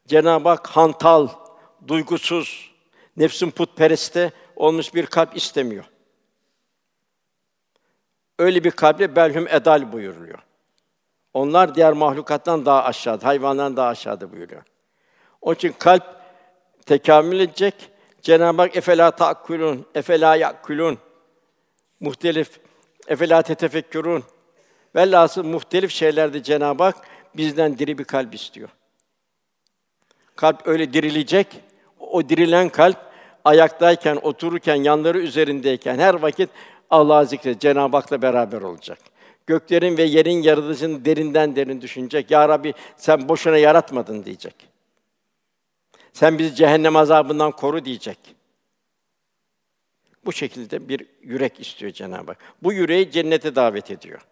Cenab-ı 0.08 0.50
Hak 0.50 0.68
hantal, 0.68 1.28
duygusuz, 1.88 2.72
nefsin 3.18 3.52
putpereste 3.52 4.32
olmuş 4.56 4.94
bir 4.94 5.06
kalp 5.06 5.38
istemiyor. 5.38 5.86
Öyle 8.40 8.64
bir 8.64 8.72
kalple 8.72 9.16
belhum 9.16 9.48
edal 9.48 9.92
buyuruluyor. 9.92 10.40
Onlar 11.34 11.76
diğer 11.76 11.94
mahlukattan 11.94 12.66
daha 12.66 12.84
aşağıda, 12.84 13.26
hayvandan 13.26 13.78
daha 13.78 13.88
aşağıda 13.88 14.32
buyuruyor. 14.32 14.64
Onun 15.42 15.56
için 15.56 15.72
kalp 15.80 16.04
tekamül 16.86 17.40
edecek. 17.40 17.90
Cenab-ı 18.22 18.62
Hak 18.62 18.76
efela 18.76 19.12
ta'kulun, 19.12 19.86
efela 19.96 20.36
yakulun. 20.36 20.98
Muhtelif 22.00 22.60
efela 23.08 23.42
tetefekkürün. 23.42 24.24
Velhasıl 24.96 25.44
muhtelif 25.44 25.92
şeylerde 25.92 26.44
Cenab-ı 26.44 26.84
Hak 26.84 26.96
bizden 27.38 27.78
diri 27.78 27.98
bir 27.98 28.04
kalp 28.04 28.36
istiyor. 28.36 28.70
Kalp 30.36 30.68
öyle 30.68 30.94
dirilecek. 30.94 31.48
O 32.00 32.30
dirilen 32.30 32.70
kalp 32.70 32.98
ayaktayken, 33.46 34.16
otururken, 34.22 34.76
yanları 34.76 35.20
üzerindeyken 35.20 36.00
her 36.00 36.14
vakit 36.14 36.50
Allah'ı 36.90 37.26
zikret, 37.26 37.62
Cenab-ı 37.62 37.98
Hak'la 37.98 38.22
beraber 38.22 38.62
olacak. 38.62 39.00
Göklerin 39.48 39.98
ve 39.98 40.04
yerin 40.04 40.42
yaratıcını 40.42 41.06
derinden 41.06 41.56
derin 41.56 41.82
düşünecek. 41.82 42.32
Ya 42.32 42.50
Rabbi 42.50 42.74
sen 42.98 43.30
boşuna 43.30 43.58
yaratmadın 43.58 44.26
diyecek. 44.26 44.77
Sen 46.18 46.40
bizi 46.40 46.56
cehennem 46.56 46.96
azabından 46.96 47.52
koru 47.52 47.86
diyecek. 47.86 48.18
Bu 50.26 50.34
şekilde 50.34 50.90
bir 50.90 51.06
yürek 51.22 51.60
istiyor 51.60 51.92
Cenab-ı 51.92 52.32
Hak. 52.32 52.38
Bu 52.64 52.74
yüreği 52.74 53.12
cennete 53.12 53.56
davet 53.56 53.92
ediyor. 53.92 54.28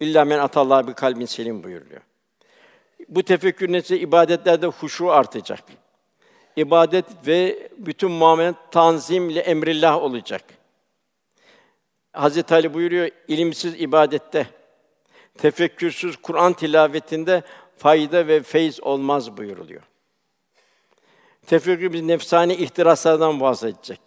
İlla 0.00 0.24
men 0.24 0.38
atallah 0.38 0.86
bir 0.86 0.94
kalbin 0.94 1.26
selim 1.26 1.64
buyuruyor. 1.64 2.00
Bu 3.08 3.22
tefekkür 3.22 3.72
neticede 3.72 4.00
ibadetlerde 4.00 4.66
huşu 4.66 5.10
artacak. 5.10 5.64
İbadet 6.56 7.06
ve 7.26 7.70
bütün 7.76 8.10
muamele 8.10 8.54
tanzimle 8.70 9.40
emrillah 9.40 10.02
olacak. 10.02 10.44
Hazreti 12.12 12.54
Ali 12.54 12.74
buyuruyor, 12.74 13.08
ilimsiz 13.28 13.80
ibadette, 13.80 14.46
tefekkürsüz 15.38 16.16
Kur'an 16.16 16.52
tilavetinde 16.52 17.42
fayda 17.80 18.26
ve 18.26 18.42
feyz 18.42 18.80
olmaz 18.82 19.36
buyuruluyor. 19.36 19.82
Tefekkür 21.46 22.08
nefsani 22.08 22.54
ihtiraslardan 22.54 23.34
muhafaza 23.34 23.68
edecek. 23.68 24.00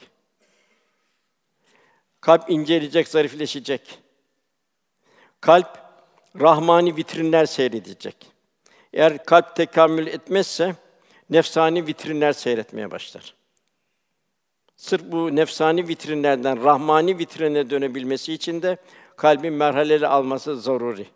Kalp 2.21 2.49
inceleyecek, 2.49 3.07
zarifleşecek. 3.07 3.99
Kalp 5.41 5.79
rahmani 6.39 6.95
vitrinler 6.95 7.45
seyredecek. 7.45 8.15
Eğer 8.93 9.25
kalp 9.25 9.55
tekamül 9.55 10.07
etmezse 10.07 10.75
nefsani 11.29 11.87
vitrinler 11.87 12.33
seyretmeye 12.33 12.91
başlar. 12.91 13.35
Sırf 14.75 15.01
bu 15.03 15.35
nefsani 15.35 15.87
vitrinlerden 15.87 16.63
rahmani 16.63 17.17
vitrine 17.17 17.69
dönebilmesi 17.69 18.33
için 18.33 18.61
de 18.61 18.77
kalbin 19.17 19.53
merhaleleri 19.53 20.07
alması 20.07 20.61
zaruri. 20.61 21.07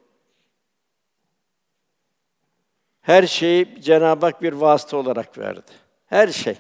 Her 3.08 3.28
şeyi 3.28 3.82
Cenab-ı 3.82 4.26
Hak 4.26 4.42
bir 4.42 4.54
vasıta 4.54 4.98
olarak 4.98 5.38
verdi. 5.38 5.72
Her 6.06 6.28
şey. 6.28 6.56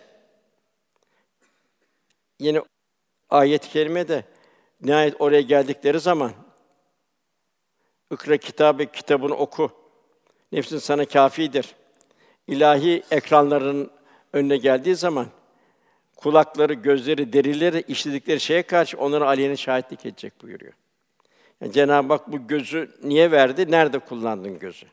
Yine 2.39 2.61
ayet-i 3.29 3.69
kerimede 3.69 4.23
nihayet 4.81 5.21
oraya 5.21 5.41
geldikleri 5.41 5.99
zaman 5.99 6.31
ikra 8.11 8.37
kitabı 8.37 8.85
kitabını 8.85 9.35
oku. 9.35 9.71
Nefsin 10.51 10.77
sana 10.77 11.05
kafidir. 11.05 11.75
İlahi 12.47 13.03
ekranların 13.11 13.91
önüne 14.33 14.57
geldiği 14.57 14.95
zaman 14.95 15.27
kulakları, 16.15 16.73
gözleri, 16.73 17.33
derileri 17.33 17.83
işledikleri 17.87 18.39
şeye 18.39 18.63
karşı 18.63 18.97
onlara 18.97 19.27
aleyhine 19.27 19.57
şahitlik 19.57 20.05
edecek 20.05 20.33
buyuruyor. 20.41 20.73
Yani 21.61 21.71
Cenab-ı 21.73 22.13
Hak 22.13 22.31
bu 22.31 22.47
gözü 22.47 22.91
niye 23.03 23.31
verdi? 23.31 23.71
Nerede 23.71 23.99
kullandın 23.99 24.59
gözü? 24.59 24.85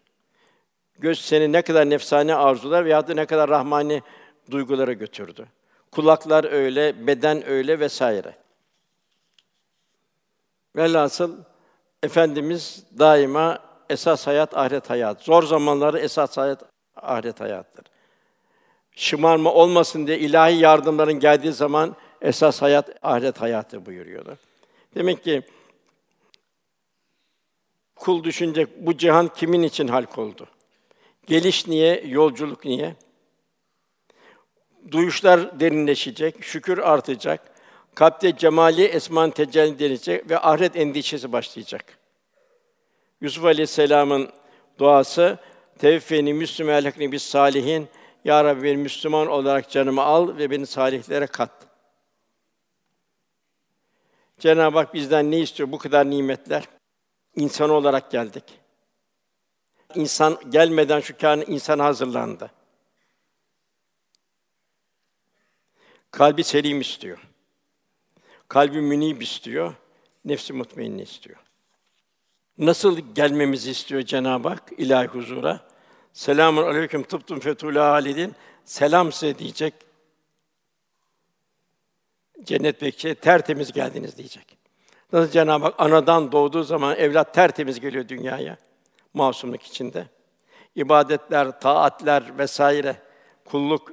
Göz 0.98 1.18
seni 1.18 1.52
ne 1.52 1.62
kadar 1.62 1.90
nefsane 1.90 2.34
arzular 2.34 2.84
veya 2.84 3.08
da 3.08 3.14
ne 3.14 3.26
kadar 3.26 3.50
rahmani 3.50 4.02
duygulara 4.50 4.92
götürdü. 4.92 5.46
Kulaklar 5.92 6.52
öyle, 6.52 7.06
beden 7.06 7.48
öyle 7.48 7.80
vesaire. 7.80 8.36
Velhasıl 10.76 11.36
Efendimiz 12.02 12.84
daima 12.98 13.58
esas 13.90 14.26
hayat 14.26 14.56
ahiret 14.56 14.90
hayat. 14.90 15.22
Zor 15.22 15.42
zamanlarda 15.42 16.00
esas 16.00 16.36
hayat 16.36 16.62
ahiret 16.96 17.40
hayattır. 17.40 17.84
Şımarma 18.96 19.52
olmasın 19.52 20.06
diye 20.06 20.18
ilahi 20.18 20.54
yardımların 20.54 21.20
geldiği 21.20 21.52
zaman 21.52 21.96
esas 22.20 22.62
hayat 22.62 22.90
ahiret 23.02 23.40
hayatı 23.40 23.86
buyuruyorlar. 23.86 24.38
Demek 24.94 25.24
ki 25.24 25.42
kul 27.96 28.24
düşünecek 28.24 28.86
bu 28.86 28.96
cihan 28.96 29.28
kimin 29.28 29.62
için 29.62 29.88
halk 29.88 30.18
oldu? 30.18 30.46
Geliş 31.26 31.66
niye, 31.66 32.04
yolculuk 32.06 32.64
niye? 32.64 32.96
Duyuşlar 34.90 35.60
derinleşecek, 35.60 36.44
şükür 36.44 36.78
artacak, 36.78 37.40
kalpte 37.94 38.36
cemali 38.36 38.84
esman 38.84 39.30
tecelli 39.30 39.84
edecek 39.84 40.30
ve 40.30 40.38
ahiret 40.38 40.76
endişesi 40.76 41.32
başlayacak. 41.32 41.98
Yusuf 43.20 43.44
Aleyhisselam'ın 43.44 44.30
duası 44.78 45.38
tevfeni 45.78 46.34
müslüm 46.34 46.70
elhakni 46.70 47.12
bis 47.12 47.22
salihin 47.22 47.88
ya 48.24 48.44
Rabbi 48.44 48.62
beni 48.62 48.76
Müslüman 48.76 49.26
olarak 49.26 49.70
canımı 49.70 50.02
al 50.02 50.36
ve 50.38 50.50
beni 50.50 50.66
salihlere 50.66 51.26
kat. 51.26 51.50
Cenab-ı 54.38 54.78
Hak 54.78 54.94
bizden 54.94 55.30
ne 55.30 55.38
istiyor? 55.38 55.72
Bu 55.72 55.78
kadar 55.78 56.10
nimetler. 56.10 56.64
İnsan 57.36 57.70
olarak 57.70 58.10
geldik. 58.10 58.44
İnsan 59.94 60.38
gelmeden 60.50 61.00
şu 61.00 61.18
kâhın 61.18 61.44
insan 61.46 61.78
hazırlandı. 61.78 62.50
Kalbi 66.10 66.44
selim 66.44 66.80
istiyor. 66.80 67.18
Kalbi 68.48 68.80
münib 68.80 69.20
istiyor. 69.20 69.74
Nefsi 70.24 70.52
mutmainne 70.52 71.02
istiyor. 71.02 71.36
Nasıl 72.58 73.14
gelmemizi 73.14 73.70
istiyor 73.70 74.02
Cenab-ı 74.02 74.48
Hak 74.48 74.72
ilahi 74.78 75.06
huzura? 75.06 75.60
Selamun 76.12 76.62
aleyküm 76.62 77.02
tıptum 77.02 77.38
fetûlâ 77.38 77.90
halidin. 77.90 78.34
Selam 78.64 79.12
size 79.12 79.38
diyecek. 79.38 79.74
Cennet 82.44 82.82
bekçi 82.82 83.14
tertemiz 83.14 83.72
geldiniz 83.72 84.18
diyecek. 84.18 84.58
Nasıl 85.12 85.32
Cenab-ı 85.32 85.64
Hak 85.64 85.74
anadan 85.78 86.32
doğduğu 86.32 86.62
zaman 86.62 86.96
evlat 86.96 87.34
tertemiz 87.34 87.80
geliyor 87.80 88.08
dünyaya 88.08 88.56
masumluk 89.14 89.62
içinde. 89.62 90.06
İbadetler, 90.76 91.60
taatler 91.60 92.38
vesaire, 92.38 92.96
kulluk, 93.44 93.92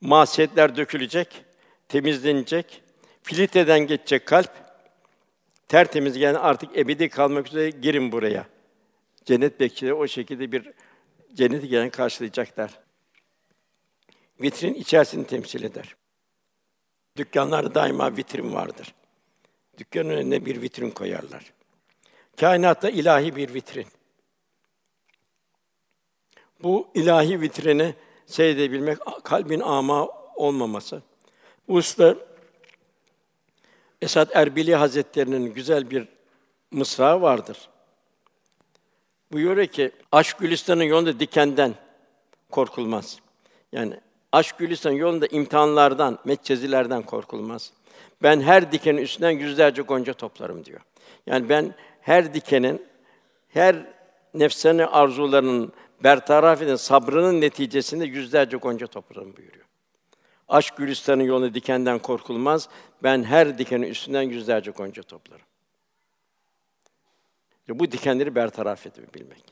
masiyetler 0.00 0.76
dökülecek, 0.76 1.44
temizlenecek, 1.88 2.82
filtreden 3.22 3.80
geçecek 3.80 4.26
kalp. 4.26 4.50
Tertemiz 5.68 6.16
yani 6.16 6.38
artık 6.38 6.76
ebedi 6.76 7.08
kalmak 7.08 7.46
üzere 7.46 7.70
girin 7.70 8.12
buraya. 8.12 8.46
Cennet 9.24 9.60
bekçileri 9.60 9.94
o 9.94 10.06
şekilde 10.06 10.52
bir 10.52 10.72
cenneti 11.34 11.68
gelen 11.68 11.90
karşılayacaklar. 11.90 12.80
Vitrin 14.40 14.74
içerisini 14.74 15.26
temsil 15.26 15.62
eder. 15.62 15.96
Dükkanlarda 17.16 17.74
daima 17.74 18.16
vitrin 18.16 18.54
vardır. 18.54 18.94
Dükkanın 19.78 20.10
önüne 20.10 20.46
bir 20.46 20.62
vitrin 20.62 20.90
koyarlar. 20.90 21.52
Kainatta 22.40 22.90
ilahi 22.90 23.36
bir 23.36 23.54
vitrin. 23.54 23.86
Bu 26.62 26.88
ilahi 26.94 27.40
vitrini 27.40 27.94
seyredebilmek, 28.26 28.98
kalbin 29.24 29.60
ama 29.60 30.08
olmaması. 30.34 31.02
Usta 31.68 32.16
Esad 34.02 34.30
Erbili 34.34 34.74
Hazretlerinin 34.74 35.54
güzel 35.54 35.90
bir 35.90 36.08
mısra 36.70 37.20
vardır. 37.20 37.68
Buyuruyor 39.32 39.66
ki, 39.66 39.90
aşk 40.12 40.38
gülistanın 40.38 40.82
yolunda 40.82 41.20
dikenden 41.20 41.74
korkulmaz. 42.50 43.18
Yani 43.72 44.00
aşk 44.32 44.58
gülistanın 44.58 44.94
yolunda 44.94 45.26
imtihanlardan, 45.26 46.18
metçezilerden 46.24 47.02
korkulmaz. 47.02 47.72
Ben 48.22 48.40
her 48.40 48.72
dikenin 48.72 49.02
üstünden 49.02 49.30
yüzlerce 49.30 49.82
gonca 49.82 50.12
toplarım 50.12 50.64
diyor. 50.64 50.80
Yani 51.26 51.48
ben 51.48 51.74
her 52.04 52.34
dikenin, 52.34 52.86
her 53.48 53.86
nefsani 54.34 54.86
arzularının 54.86 55.72
bertaraf 56.04 56.62
eden 56.62 56.76
sabrının 56.76 57.40
neticesinde 57.40 58.04
yüzlerce 58.04 58.56
gonca 58.56 58.86
toplarım 58.86 59.36
buyuruyor. 59.36 59.64
Aşk 60.48 60.76
gülistanın 60.76 61.22
yolunu 61.22 61.54
dikenden 61.54 61.98
korkulmaz. 61.98 62.68
Ben 63.02 63.24
her 63.24 63.58
dikenin 63.58 63.86
üstünden 63.86 64.22
yüzlerce 64.22 64.70
gonca 64.70 65.02
toplarım. 65.02 65.46
Bu 67.68 67.92
dikenleri 67.92 68.34
bertaraf 68.34 68.86
edebilmek. 68.86 69.44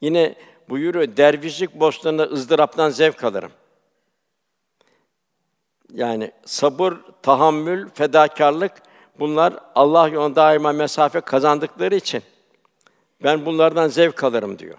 Yine 0.00 0.34
buyuruyor, 0.68 1.16
dervişlik 1.16 1.74
bostanında 1.74 2.22
ızdıraptan 2.22 2.90
zevk 2.90 3.24
alırım. 3.24 3.52
Yani 5.92 6.32
sabır, 6.44 6.94
tahammül, 7.22 7.88
fedakarlık 7.94 8.72
bunlar 9.18 9.54
Allah 9.74 10.08
yolunda 10.08 10.36
daima 10.36 10.72
mesafe 10.72 11.20
kazandıkları 11.20 11.94
için 11.96 12.22
ben 13.22 13.46
bunlardan 13.46 13.88
zevk 13.88 14.24
alırım 14.24 14.58
diyor. 14.58 14.78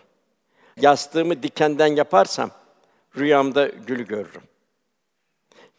Yastığımı 0.81 1.43
dikenden 1.43 1.95
yaparsam 1.95 2.51
rüyamda 3.17 3.67
gül 3.67 4.01
görürüm. 4.01 4.41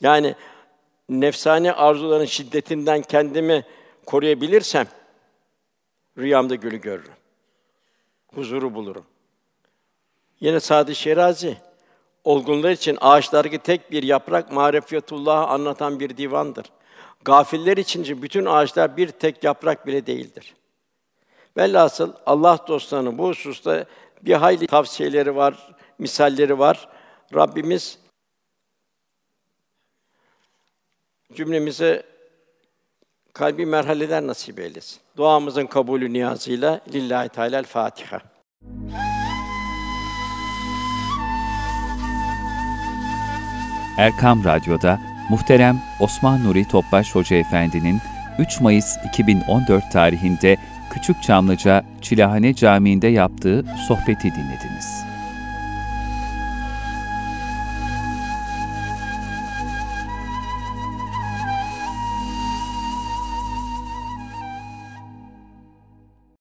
Yani 0.01 0.35
nefsani 1.09 1.73
arzuların 1.73 2.25
şiddetinden 2.25 3.03
kendimi 3.03 3.65
koruyabilirsem 4.07 4.87
rüyamda 6.19 6.55
gülü 6.55 6.81
görürüm. 6.81 7.13
Huzuru 8.35 8.75
bulurum. 8.75 9.05
Yine 10.41 10.61
Sadi 10.61 10.95
Şirazi 10.95 11.57
olgunlar 12.25 12.71
için 12.71 12.99
ağaçlardaki 13.01 13.59
tek 13.59 13.91
bir 13.91 14.03
yaprak 14.03 14.53
marifetullah'ı 14.53 15.47
anlatan 15.47 16.01
bir 16.01 16.17
divandır. 16.17 16.67
Gafiller 17.25 17.77
için 17.77 18.23
bütün 18.23 18.45
ağaçlar 18.45 18.97
bir 18.97 19.09
tek 19.09 19.45
yaprak 19.45 19.87
bile 19.87 20.07
değildir. 20.07 20.55
Velhasıl 21.57 22.13
Allah 22.27 22.59
dostlarının 22.69 23.19
bu 23.19 23.29
hususta 23.29 23.85
bir 24.23 24.35
hayli 24.35 24.67
tavsiyeleri 24.67 25.37
var, 25.37 25.75
misalleri 25.99 26.59
var. 26.59 26.89
Rabbimiz 27.35 27.99
cümlemize 31.35 32.03
kalbi 33.33 33.67
merhaleler 33.67 34.27
nasip 34.27 34.59
eylesin. 34.59 35.01
Duamızın 35.17 35.67
kabulü 35.67 36.13
niyazıyla 36.13 36.81
lillahi 36.93 37.29
teala 37.29 37.63
Fatiha. 37.63 38.21
Erkam 43.99 44.45
Radyo'da 44.45 44.99
muhterem 45.29 45.81
Osman 46.01 46.45
Nuri 46.45 46.65
Topbaş 46.65 47.15
Hoca 47.15 47.37
Efendi'nin 47.37 48.01
3 48.39 48.61
Mayıs 48.61 48.97
2014 49.09 49.93
tarihinde 49.93 50.57
Küçük 50.91 51.23
Çamlıca 51.23 51.85
Çilahane 52.03 52.55
Camii'nde 52.55 53.09
yaptığı 53.09 53.65
sohbeti 53.89 54.35
dinlediniz. 54.35 55.08